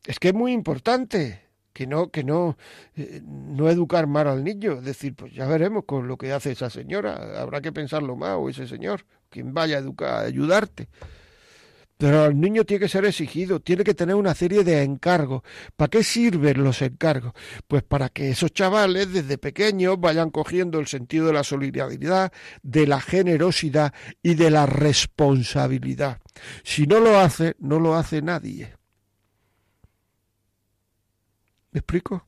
[0.05, 1.42] Es que es muy importante
[1.73, 2.57] que no, que no,
[2.95, 6.69] eh, no educar mal al niño, decir, pues ya veremos con lo que hace esa
[6.69, 10.87] señora, habrá que pensarlo más, o ese señor, quien vaya a educar, a ayudarte.
[11.97, 15.41] Pero el niño tiene que ser exigido, tiene que tener una serie de encargos.
[15.75, 17.33] ¿Para qué sirven los encargos?
[17.67, 22.87] Pues para que esos chavales desde pequeños vayan cogiendo el sentido de la solidaridad, de
[22.87, 26.19] la generosidad y de la responsabilidad.
[26.63, 28.73] Si no lo hace, no lo hace nadie.
[31.73, 32.25] ¿Me explico?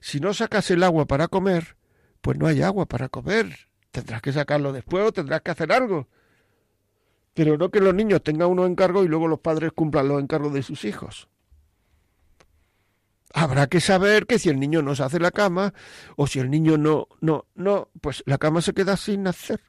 [0.00, 1.76] Si no sacas el agua para comer,
[2.20, 3.68] pues no hay agua para comer.
[3.90, 6.08] Tendrás que sacarlo después o tendrás que hacer algo
[7.38, 10.52] pero no que los niños tengan unos encargos y luego los padres cumplan los encargos
[10.52, 11.28] de sus hijos.
[13.32, 15.72] Habrá que saber que si el niño no se hace la cama
[16.16, 19.60] o si el niño no, no, no, pues la cama se queda sin hacer.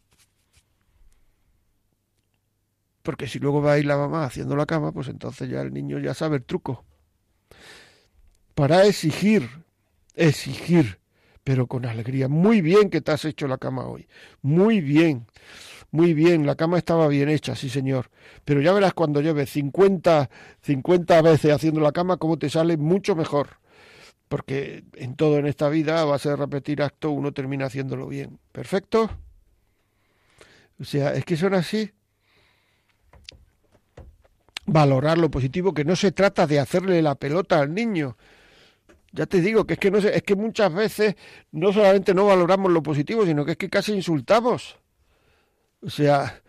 [3.03, 5.71] Porque si luego va a ir la mamá haciendo la cama, pues entonces ya el
[5.71, 6.85] niño ya sabe el truco.
[8.59, 9.49] Para exigir,
[10.15, 10.99] exigir,
[11.45, 12.27] pero con alegría.
[12.27, 14.05] Muy bien que te has hecho la cama hoy.
[14.41, 15.27] Muy bien.
[15.91, 18.11] Muy bien, la cama estaba bien hecha, sí señor.
[18.43, 20.29] Pero ya verás cuando lleves 50,
[20.61, 23.61] 50 veces haciendo la cama cómo te sale mucho mejor.
[24.27, 28.39] Porque en todo en esta vida, a base repetir acto, uno termina haciéndolo bien.
[28.51, 29.09] ¿Perfecto?
[30.81, 31.93] O sea, es que son así.
[34.65, 38.17] Valorar lo positivo, que no se trata de hacerle la pelota al niño.
[39.11, 41.15] Ya te digo que es que no es que muchas veces
[41.51, 44.77] no solamente no valoramos lo positivo, sino que es que casi insultamos.
[45.81, 46.41] O sea,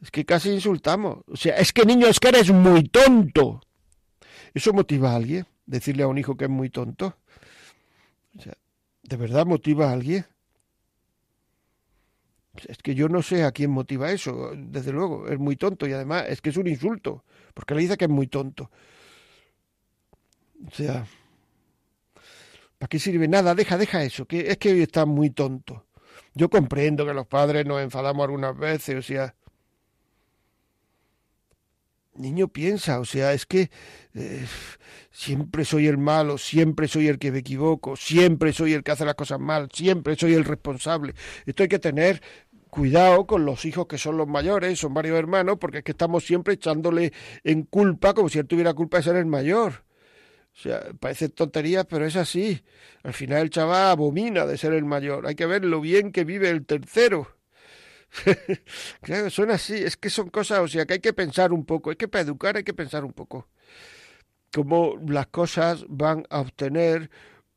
[0.00, 1.18] es que casi insultamos.
[1.26, 3.60] O sea, es que niño, es que eres muy tonto.
[4.54, 5.46] ¿Eso motiva a alguien?
[5.66, 7.18] Decirle a un hijo que es muy tonto.
[8.38, 8.54] O sea,
[9.02, 10.24] ¿de verdad motiva a alguien?
[12.66, 15.92] Es que yo no sé a quién motiva eso, desde luego, es muy tonto y
[15.92, 18.70] además es que es un insulto, porque le dice que es muy tonto.
[20.66, 21.06] O sea,
[22.78, 23.54] ¿para qué sirve nada?
[23.54, 25.86] Deja, deja eso, que es que hoy está muy tonto.
[26.34, 29.34] Yo comprendo que los padres nos enfadamos algunas veces, o sea,
[32.14, 33.70] niño piensa, o sea, es que
[34.14, 34.46] eh,
[35.10, 39.04] siempre soy el malo, siempre soy el que me equivoco, siempre soy el que hace
[39.04, 41.14] las cosas mal, siempre soy el responsable.
[41.46, 42.22] Esto hay que tener
[42.68, 46.24] cuidado con los hijos que son los mayores, son varios hermanos, porque es que estamos
[46.24, 47.12] siempre echándole
[47.44, 49.84] en culpa como si él tuviera culpa de ser el mayor.
[50.58, 52.64] O sea, parece tontería, pero es así.
[53.04, 55.28] Al final el chaval abomina de ser el mayor.
[55.28, 57.28] Hay que ver lo bien que vive el tercero.
[59.02, 59.74] claro, son así.
[59.74, 61.92] Es que son cosas, o sea, que hay que pensar un poco.
[61.92, 63.48] Es que para educar hay que pensar un poco.
[64.52, 67.08] Cómo las cosas van a obtener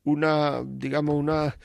[0.04, 1.56] una, digamos, una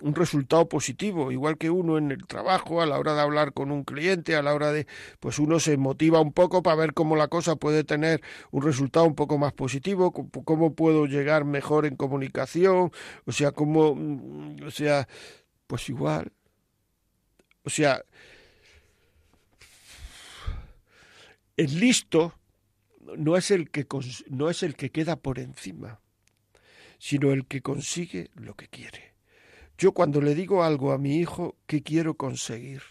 [0.00, 3.70] un resultado positivo, igual que uno en el trabajo, a la hora de hablar con
[3.70, 4.86] un cliente, a la hora de,
[5.20, 9.06] pues uno se motiva un poco para ver cómo la cosa puede tener un resultado
[9.06, 12.92] un poco más positivo, cómo puedo llegar mejor en comunicación,
[13.24, 15.08] o sea, cómo, mm, o sea,
[15.66, 16.32] pues igual,
[17.64, 18.04] O sea,
[21.56, 22.32] el listo
[23.16, 23.86] no es el que
[24.28, 26.00] no es el que queda por encima,
[26.98, 29.15] sino el que consigue lo que quiere.
[29.78, 32.82] Yo cuando le digo algo a mi hijo, ¿qué quiero conseguir?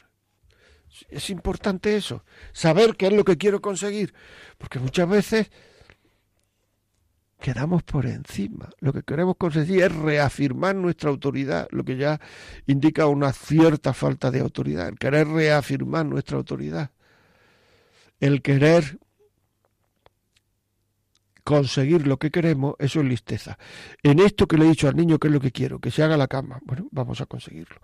[1.09, 2.23] Es importante eso,
[2.53, 4.13] saber qué es lo que quiero conseguir,
[4.57, 5.51] porque muchas veces
[7.39, 8.69] quedamos por encima.
[8.79, 12.21] Lo que queremos conseguir es reafirmar nuestra autoridad, lo que ya
[12.65, 16.91] indica una cierta falta de autoridad, el querer reafirmar nuestra autoridad,
[18.19, 18.99] el querer
[21.45, 23.57] conseguir lo que queremos, eso es listeza.
[24.01, 25.79] En esto que le he dicho al niño, ¿qué es lo que quiero?
[25.79, 26.59] Que se haga la cama.
[26.65, 27.79] Bueno, vamos a conseguirlo.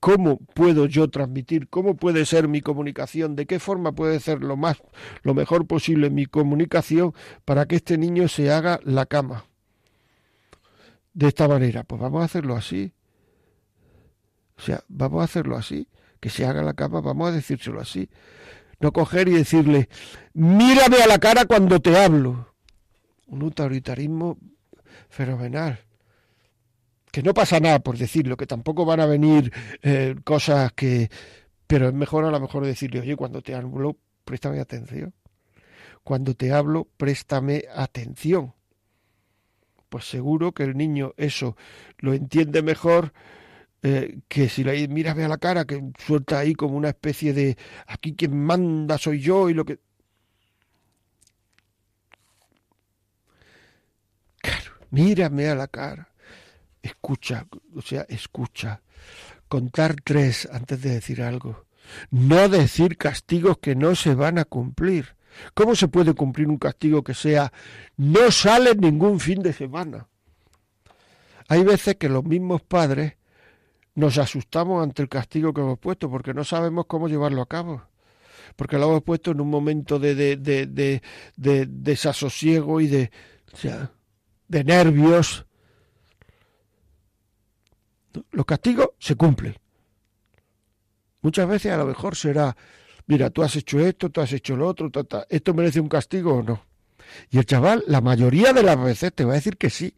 [0.00, 1.68] ¿Cómo puedo yo transmitir?
[1.68, 3.36] ¿Cómo puede ser mi comunicación?
[3.36, 4.82] ¿De qué forma puede ser lo más,
[5.22, 7.12] lo mejor posible mi comunicación
[7.44, 9.44] para que este niño se haga la cama?
[11.12, 12.94] De esta manera, pues vamos a hacerlo así.
[14.56, 15.88] O sea, vamos a hacerlo así,
[16.20, 18.08] que se haga la cama, vamos a decírselo así.
[18.80, 19.90] No coger y decirle,
[20.32, 22.53] mírame a la cara cuando te hablo.
[23.26, 24.38] Un autoritarismo
[25.08, 25.78] fenomenal
[27.14, 29.52] que no pasa nada por decirlo, que tampoco van a venir
[29.82, 31.08] eh, cosas que...
[31.68, 35.14] Pero es mejor a lo mejor decirle, oye, cuando te hablo, préstame atención.
[36.02, 38.52] Cuando te hablo, préstame atención.
[39.88, 41.56] Pues seguro que el niño eso
[41.98, 43.12] lo entiende mejor
[43.84, 47.56] eh, que si le mírame a la cara, que suelta ahí como una especie de
[47.86, 49.78] aquí quien manda soy yo y lo que...
[54.42, 56.14] Claro, mírame a la cara
[56.84, 58.82] escucha, o sea, escucha.
[59.48, 61.66] Contar tres antes de decir algo.
[62.10, 65.16] No decir castigos que no se van a cumplir.
[65.54, 67.52] ¿Cómo se puede cumplir un castigo que sea
[67.96, 70.08] no sale ningún fin de semana?
[71.48, 73.14] Hay veces que los mismos padres
[73.94, 77.82] nos asustamos ante el castigo que hemos puesto porque no sabemos cómo llevarlo a cabo.
[78.56, 81.02] Porque lo hemos puesto en un momento de, de, de,
[81.36, 83.10] de desasosiego y de,
[84.48, 85.46] de nervios
[88.30, 89.56] los castigos se cumplen.
[91.22, 92.56] Muchas veces a lo mejor será,
[93.06, 94.90] mira, tú has hecho esto, tú has hecho lo otro,
[95.28, 96.64] ¿esto merece un castigo o no?
[97.30, 99.94] Y el chaval, la mayoría de las veces te va a decir que sí.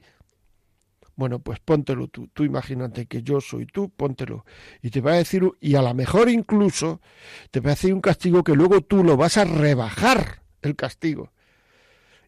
[1.14, 2.28] Bueno, pues póntelo tú.
[2.28, 4.44] Tú imagínate que yo soy tú, póntelo.
[4.82, 7.01] Y te va a decir, y a lo mejor incluso
[7.51, 11.32] te va a decir un castigo que luego tú lo vas a rebajar el castigo.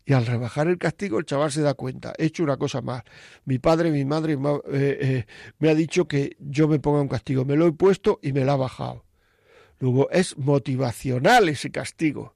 [0.09, 3.03] Y al rebajar el castigo, el chaval se da cuenta, he hecho una cosa más.
[3.45, 4.39] Mi padre, mi madre eh,
[4.73, 5.27] eh,
[5.59, 7.45] me ha dicho que yo me ponga un castigo.
[7.45, 9.05] Me lo he puesto y me lo ha bajado.
[9.81, 12.35] Luego es motivacional ese castigo.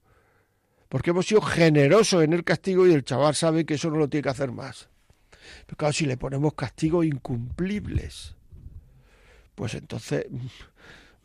[0.90, 4.10] Porque hemos sido generosos en el castigo y el chaval sabe que eso no lo
[4.10, 4.90] tiene que hacer más.
[5.64, 8.36] Pero claro, si le ponemos castigos incumplibles,
[9.54, 10.26] pues entonces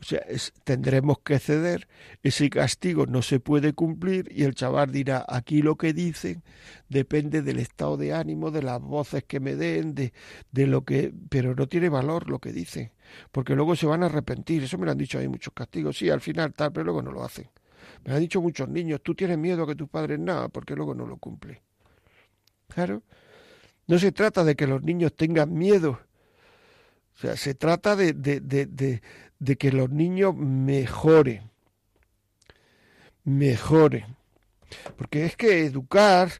[0.00, 0.22] o sea,
[0.62, 1.88] tendremos que ceder,
[2.22, 6.44] ese castigo no se puede cumplir y el chaval dirá, aquí lo que dicen
[6.88, 10.12] depende del estado de ánimo, de las voces que me den, de,
[10.52, 11.12] de lo que...
[11.28, 12.92] pero no tiene valor lo que dicen,
[13.32, 16.08] porque luego se van a arrepentir, eso me lo han dicho ahí muchos castigos, sí,
[16.10, 17.50] al final tal, pero luego no lo hacen.
[18.04, 20.94] Me han dicho muchos niños, tú tienes miedo a que tus padres nada, porque luego
[20.94, 21.62] no lo cumple.
[22.68, 23.02] Claro,
[23.88, 25.98] no se trata de que los niños tengan miedo,
[27.18, 29.02] o sea, se trata de, de, de,
[29.38, 31.50] de que los niños mejoren,
[33.24, 34.16] mejoren.
[34.96, 36.30] Porque es que educar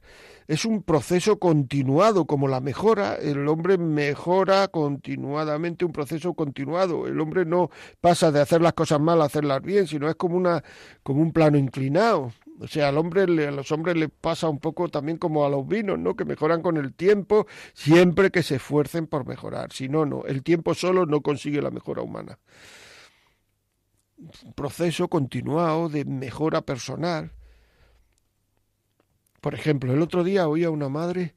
[0.47, 7.07] es un proceso continuado, como la mejora, el hombre mejora continuadamente, un proceso continuado.
[7.07, 7.69] El hombre no
[8.01, 10.63] pasa de hacer las cosas mal a hacerlas bien, sino es como una
[11.03, 12.33] como un plano inclinado.
[12.59, 15.67] O sea, al hombre, a los hombres les pasa un poco también como a los
[15.67, 16.15] vinos, ¿no?
[16.15, 19.71] Que mejoran con el tiempo siempre que se esfuercen por mejorar.
[19.71, 20.25] Si no, no.
[20.25, 22.39] El tiempo solo no consigue la mejora humana
[24.55, 27.31] proceso continuado de mejora personal.
[29.41, 31.35] Por ejemplo, el otro día oí a una madre,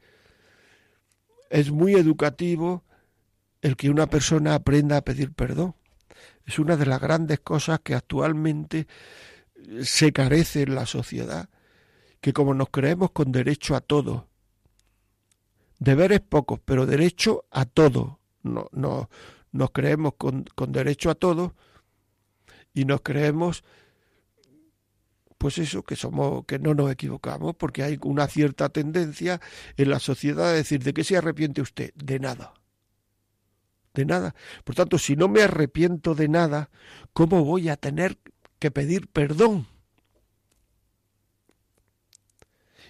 [1.51, 2.83] es muy educativo
[3.61, 5.74] el que una persona aprenda a pedir perdón.
[6.45, 8.89] Es una de las grandes cosas que actualmente
[9.83, 11.49] se carece en la sociedad,
[12.20, 14.28] que como nos creemos con derecho a todo,
[15.78, 19.09] deberes pocos, pero derecho a todo, no, no,
[19.53, 21.55] nos creemos con, con derecho a todo,
[22.75, 23.64] y nos creemos
[25.39, 29.41] pues eso que somos que no nos equivocamos porque hay una cierta tendencia
[29.77, 32.55] en la sociedad a decir de qué se arrepiente usted de nada.
[33.93, 34.35] De nada.
[34.64, 36.70] Por tanto si no me arrepiento de nada
[37.12, 38.18] cómo voy a tener
[38.59, 39.66] que pedir perdón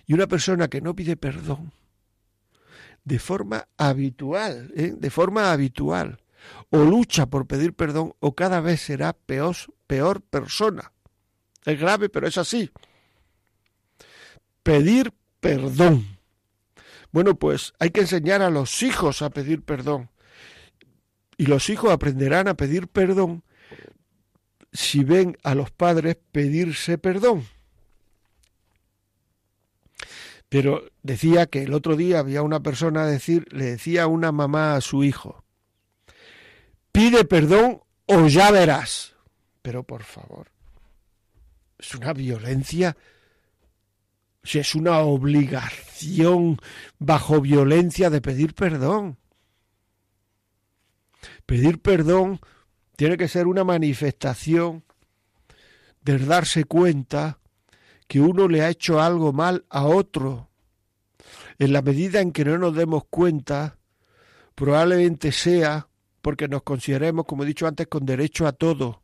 [0.07, 1.73] y una persona que no pide perdón
[3.05, 4.95] de forma habitual ¿eh?
[4.95, 6.22] de forma habitual
[6.71, 10.93] o lucha por pedir perdón o cada vez será peor, persona.
[11.65, 12.71] Es grave, pero es así.
[14.63, 16.19] Pedir perdón.
[17.11, 20.11] Bueno, pues hay que enseñar a los hijos a pedir perdón.
[21.37, 23.45] Y los hijos aprenderán a pedir perdón
[24.73, 27.45] si ven a los padres pedirse perdón.
[30.49, 34.75] Pero decía que el otro día había una persona decir, le decía a una mamá
[34.75, 35.45] a su hijo,
[36.93, 39.15] pide perdón o ya verás.
[39.63, 40.49] Pero por favor,
[41.79, 42.97] es una violencia,
[44.43, 46.59] si es una obligación
[46.99, 49.19] bajo violencia de pedir perdón.
[51.47, 52.41] Pedir perdón
[52.97, 54.85] tiene que ser una manifestación
[56.03, 57.39] de darse cuenta
[58.09, 60.51] que uno le ha hecho algo mal a otro.
[61.59, 63.79] En la medida en que no nos demos cuenta,
[64.55, 65.89] probablemente sea
[66.23, 69.03] porque nos consideremos, como he dicho antes, con derecho a todo.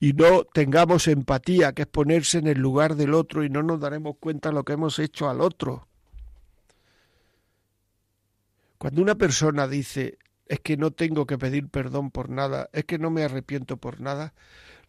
[0.00, 3.80] Y no tengamos empatía, que es ponerse en el lugar del otro y no nos
[3.80, 5.88] daremos cuenta de lo que hemos hecho al otro.
[8.78, 12.98] Cuando una persona dice, es que no tengo que pedir perdón por nada, es que
[12.98, 14.34] no me arrepiento por nada,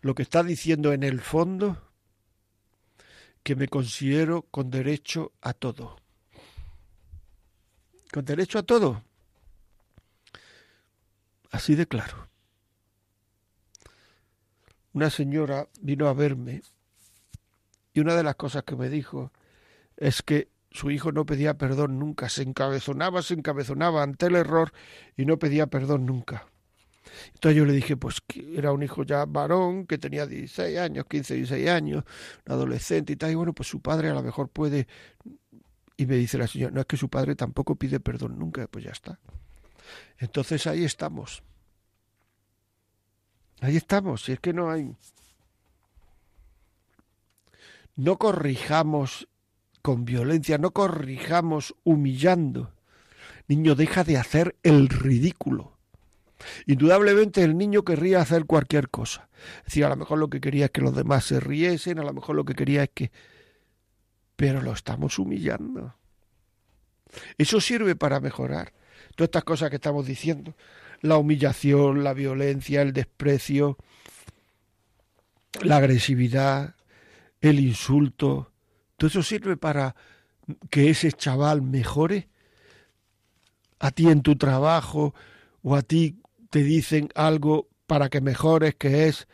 [0.02, 1.82] lo que está diciendo en el fondo
[3.42, 5.98] que me considero con derecho a todo.
[8.12, 9.07] Con derecho a todo.
[11.52, 12.28] Así de claro.
[14.94, 16.62] Una señora vino a verme
[17.94, 19.32] y una de las cosas que me dijo
[19.96, 24.72] es que su hijo no pedía perdón nunca, se encabezonaba, se encabezonaba ante el error
[25.16, 26.48] y no pedía perdón nunca.
[27.34, 31.06] Entonces yo le dije, pues que era un hijo ya varón, que tenía 16 años,
[31.10, 32.04] 15, 16 años,
[32.46, 34.88] un adolescente y tal, y bueno, pues su padre a lo mejor puede...
[35.96, 38.86] Y me dice la señora, no es que su padre tampoco pide perdón nunca, pues
[38.86, 39.20] ya está.
[40.20, 41.44] Entonces ahí estamos.
[43.62, 44.96] Ahí estamos, si es que no hay...
[47.96, 49.28] No corrijamos
[49.82, 52.74] con violencia, no corrijamos humillando.
[53.48, 55.78] Niño, deja de hacer el ridículo.
[56.68, 59.30] Indudablemente el niño querría hacer cualquier cosa.
[59.60, 62.04] Es decir, a lo mejor lo que quería es que los demás se riesen, a
[62.04, 63.12] lo mejor lo que quería es que...
[64.36, 65.96] Pero lo estamos humillando.
[67.38, 68.74] Eso sirve para mejorar.
[69.18, 70.56] Todas estas cosas que estamos diciendo.
[71.02, 73.78] La humillación, la violencia, el desprecio,
[75.64, 76.76] la agresividad,
[77.42, 78.52] el insulto,
[78.96, 79.96] ¿Todo eso sirve para
[80.70, 82.30] que ese chaval mejore?
[83.80, 85.14] A ti en tu trabajo
[85.62, 89.28] o a ti te dicen algo para que mejores, que es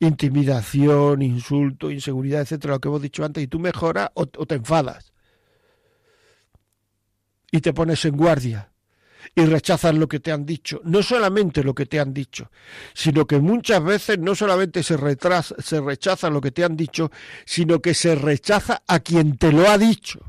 [0.00, 4.56] intimidación, insulto, inseguridad, etcétera, lo que hemos dicho antes, y tú mejoras o, o te
[4.56, 5.12] enfadas.
[7.50, 8.71] Y te pones en guardia
[9.34, 10.80] y rechazas lo que te han dicho.
[10.84, 12.50] No solamente lo que te han dicho,
[12.94, 14.96] sino que muchas veces no solamente se,
[15.58, 17.10] se rechaza lo que te han dicho,
[17.44, 20.20] sino que se rechaza a quien te lo ha dicho.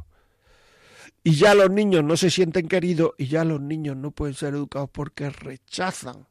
[1.24, 4.54] Y ya los niños no se sienten queridos y ya los niños no pueden ser
[4.54, 6.28] educados porque rechazan.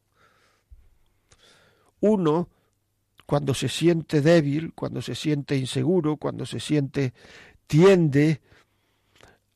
[1.99, 2.49] Uno,
[3.25, 7.13] cuando se siente débil, cuando se siente inseguro, cuando se siente
[7.65, 8.41] tiende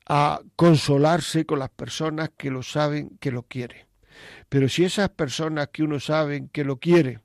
[0.08, 3.86] a consolarse con las personas que lo saben que lo quieren.
[4.48, 7.20] Pero si esas personas que uno sabe que lo quiere,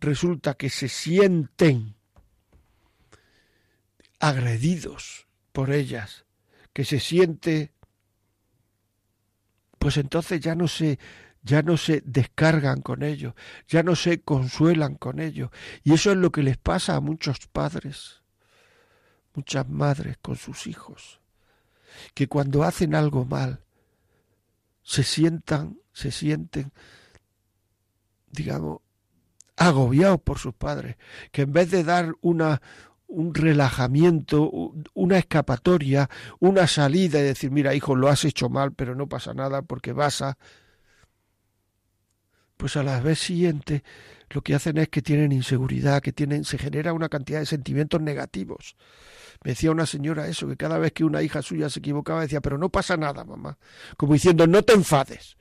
[0.00, 1.94] resulta que se sienten
[4.18, 6.26] agredidos por ellas,
[6.72, 7.72] que se siente
[9.78, 10.98] pues entonces ya no se
[11.42, 13.34] ya no se descargan con ellos,
[13.68, 15.50] ya no se consuelan con ellos.
[15.82, 18.23] Y eso es lo que les pasa a muchos padres
[19.34, 21.20] muchas madres con sus hijos,
[22.14, 23.64] que cuando hacen algo mal,
[24.82, 26.72] se sientan, se sienten,
[28.30, 28.80] digamos,
[29.56, 30.96] agobiados por sus padres,
[31.32, 32.60] que en vez de dar una,
[33.06, 34.50] un relajamiento,
[34.92, 36.10] una escapatoria,
[36.40, 39.92] una salida y decir, mira, hijo, lo has hecho mal, pero no pasa nada porque
[39.92, 40.36] vas a...
[42.56, 43.82] Pues a la vez siguiente
[44.30, 48.00] lo que hacen es que tienen inseguridad, que tienen, se genera una cantidad de sentimientos
[48.00, 48.76] negativos.
[49.44, 52.40] Me decía una señora eso, que cada vez que una hija suya se equivocaba decía,
[52.40, 53.58] pero no pasa nada, mamá.
[53.96, 55.36] Como diciendo, no te enfades.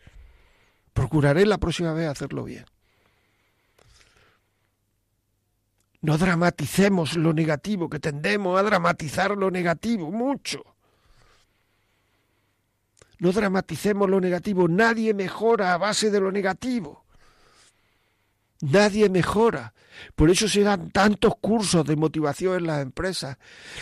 [0.93, 2.65] Procuraré la próxima vez hacerlo bien.
[6.01, 10.63] No dramaticemos lo negativo, que tendemos a dramatizar lo negativo mucho.
[13.19, 14.67] No dramaticemos lo negativo.
[14.67, 17.02] Nadie mejora a base de lo negativo.
[18.63, 19.73] Nadie mejora.
[20.15, 23.37] Por eso se dan tantos cursos de motivación en las empresas.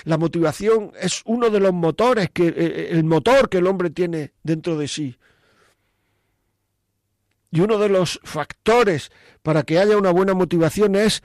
[0.06, 3.92] La motivación es uno de los motores, que, eh, eh, el motor que el hombre
[3.92, 5.18] tiene dentro de sí.
[7.52, 9.12] Y uno de los factores
[9.44, 11.22] para que haya una buena motivación es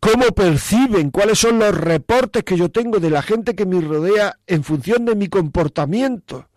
[0.00, 4.36] cómo perciben, cuáles son los reportes que yo tengo de la gente que me rodea
[4.48, 6.48] en función de mi comportamiento.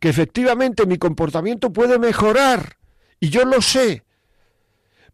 [0.00, 2.76] Que efectivamente mi comportamiento puede mejorar
[3.20, 4.02] y yo lo sé,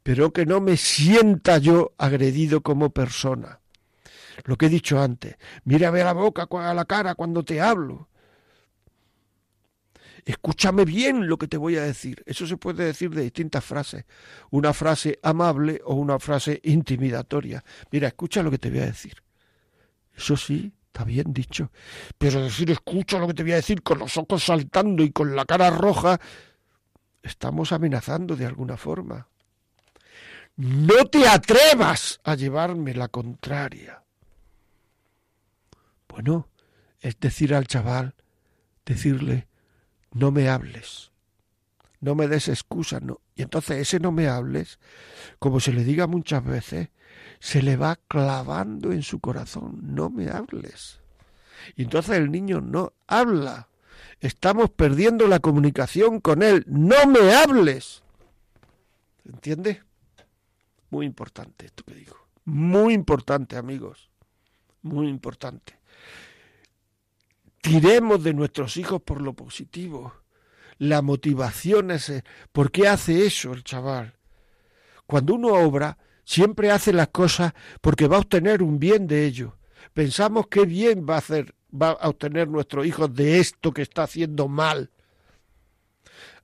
[0.06, 3.58] pero que no me sienta yo agredido como persona.
[4.44, 5.34] Lo que he dicho antes,
[5.64, 8.08] mírame a la boca, a la cara cuando te hablo.
[10.24, 12.22] Escúchame bien lo que te voy a decir.
[12.24, 14.04] Eso se puede decir de distintas frases.
[14.50, 17.64] Una frase amable o una frase intimidatoria.
[17.90, 19.24] Mira, escucha lo que te voy a decir.
[20.16, 21.72] Eso sí, está bien dicho.
[22.16, 25.34] Pero decir escucha lo que te voy a decir con los ojos saltando y con
[25.34, 26.20] la cara roja,
[27.24, 29.26] estamos amenazando de alguna forma.
[30.56, 34.02] No te atrevas a llevarme la contraria.
[36.08, 36.48] Bueno,
[37.00, 38.14] es decir al chaval,
[38.86, 39.48] decirle,
[40.12, 41.12] no me hables,
[42.00, 43.20] no me des excusa, no.
[43.34, 44.78] Y entonces ese no me hables,
[45.38, 46.88] como se le diga muchas veces,
[47.38, 51.00] se le va clavando en su corazón, no me hables.
[51.74, 53.68] Y entonces el niño no habla.
[54.20, 56.64] Estamos perdiendo la comunicación con él.
[56.66, 58.02] No me hables.
[59.24, 59.82] ¿Entiende?
[60.90, 62.16] Muy importante esto que digo.
[62.44, 64.10] Muy importante, amigos.
[64.82, 65.76] Muy importante
[67.66, 70.12] tiremos de nuestros hijos por lo positivo.
[70.78, 72.08] La motivación es...
[72.10, 72.22] Eh,
[72.52, 74.14] ¿Por qué hace eso el chaval?
[75.04, 79.58] Cuando uno obra, siempre hace las cosas porque va a obtener un bien de ello.
[79.94, 84.04] Pensamos qué bien va a hacer, va a obtener nuestro hijo de esto que está
[84.04, 84.92] haciendo mal.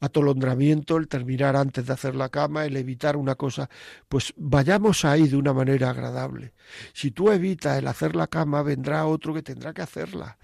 [0.01, 3.69] Atolondramiento, el terminar antes de hacer la cama, el evitar una cosa,
[4.09, 6.53] pues vayamos ahí de una manera agradable.
[6.93, 10.39] Si tú evitas el hacer la cama, vendrá otro que tendrá que hacerla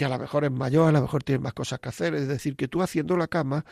[0.00, 2.14] que a lo mejor es mayor, a lo mejor tiene más cosas que hacer.
[2.14, 3.66] Es decir, que tú haciendo la cama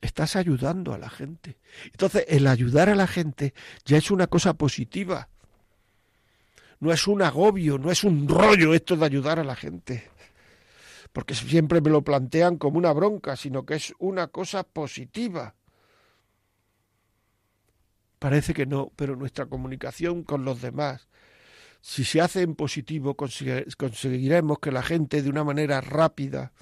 [0.00, 1.58] estás ayudando a la gente.
[1.84, 3.52] Entonces, el ayudar a la gente
[3.84, 5.28] ya es una cosa positiva.
[6.80, 10.10] No es un agobio, no es un rollo esto de ayudar a la gente.
[11.18, 15.56] Porque siempre me lo plantean como una bronca, sino que es una cosa positiva.
[18.20, 21.08] Parece que no, pero nuestra comunicación con los demás,
[21.80, 26.52] si se hace en positivo, conseguiremos que la gente de una manera rápida,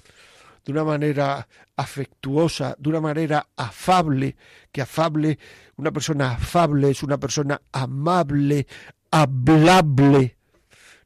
[0.65, 4.37] de una manera afectuosa, de una manera afable,
[4.71, 5.37] que afable,
[5.75, 8.65] una persona afable es una persona amable,
[9.11, 10.35] hablable,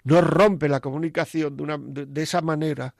[0.05, 2.95] no rompe la comunicación de, una, de esa manera,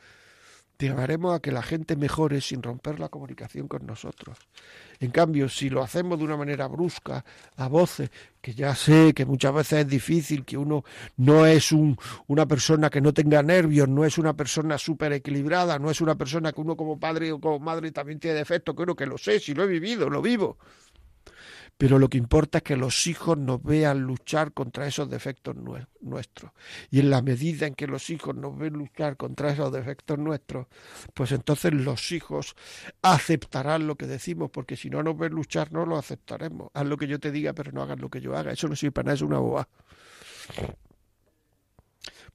[0.88, 4.38] llevaremos a que la gente mejore sin romper la comunicación con nosotros.
[5.00, 7.26] En cambio, si lo hacemos de una manera brusca,
[7.58, 8.10] a voces,
[8.42, 10.84] que ya sé que muchas veces es difícil, que uno
[11.18, 15.80] no es un, una persona que no tenga nervios, no es una persona súper equilibrada,
[15.80, 18.96] no es una persona que uno como padre o como madre también tiene defectos, creo
[18.96, 20.58] que lo sé, si lo he vivido, lo vivo
[21.82, 25.56] pero lo que importa es que los hijos nos vean luchar contra esos defectos
[26.00, 26.52] nuestros.
[26.92, 30.68] Y en la medida en que los hijos nos ven luchar contra esos defectos nuestros,
[31.16, 32.56] pues entonces los hijos
[33.02, 36.70] aceptarán lo que decimos, porque si no nos ven luchar no lo aceptaremos.
[36.76, 38.52] Haz lo que yo te diga, pero no hagas lo que yo haga.
[38.52, 39.68] Eso no sirve para nada, es una boba.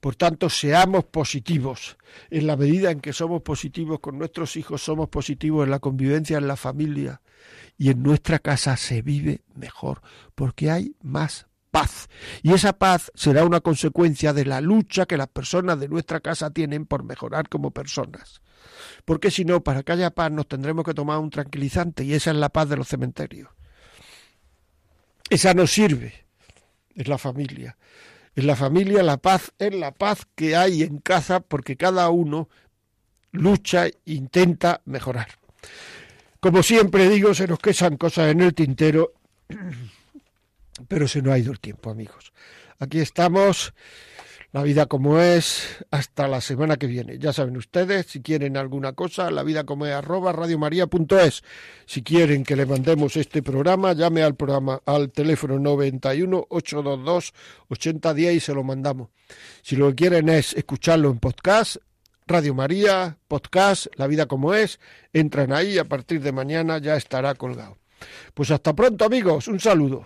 [0.01, 1.97] Por tanto, seamos positivos.
[2.29, 6.37] En la medida en que somos positivos con nuestros hijos, somos positivos en la convivencia,
[6.37, 7.21] en la familia.
[7.77, 10.01] Y en nuestra casa se vive mejor,
[10.35, 12.09] porque hay más paz.
[12.41, 16.49] Y esa paz será una consecuencia de la lucha que las personas de nuestra casa
[16.49, 18.41] tienen por mejorar como personas.
[19.05, 22.31] Porque si no, para que haya paz nos tendremos que tomar un tranquilizante y esa
[22.31, 23.49] es la paz de los cementerios.
[25.29, 26.25] Esa no sirve,
[26.95, 27.77] es la familia.
[28.35, 32.49] En la familia la paz es la paz que hay en casa porque cada uno
[33.31, 35.27] lucha e intenta mejorar.
[36.47, 39.11] Como siempre digo, se nos quedan cosas en el tintero,
[40.87, 42.31] pero se nos ha ido el tiempo, amigos.
[42.79, 43.73] Aquí estamos
[44.53, 47.19] la vida como es, hasta la semana que viene.
[47.19, 51.43] Ya saben ustedes, si quieren alguna cosa, la vida como es arroba radiomaria.es.
[51.85, 57.33] Si quieren que le mandemos este programa, llame al programa al teléfono 91 822
[57.67, 59.09] 8010 y se lo mandamos.
[59.63, 61.75] Si lo que quieren es escucharlo en podcast,
[62.27, 64.81] Radio María, podcast, La vida como es,
[65.13, 67.77] entran ahí a partir de mañana ya estará colgado.
[68.33, 70.05] Pues hasta pronto amigos, un saludo.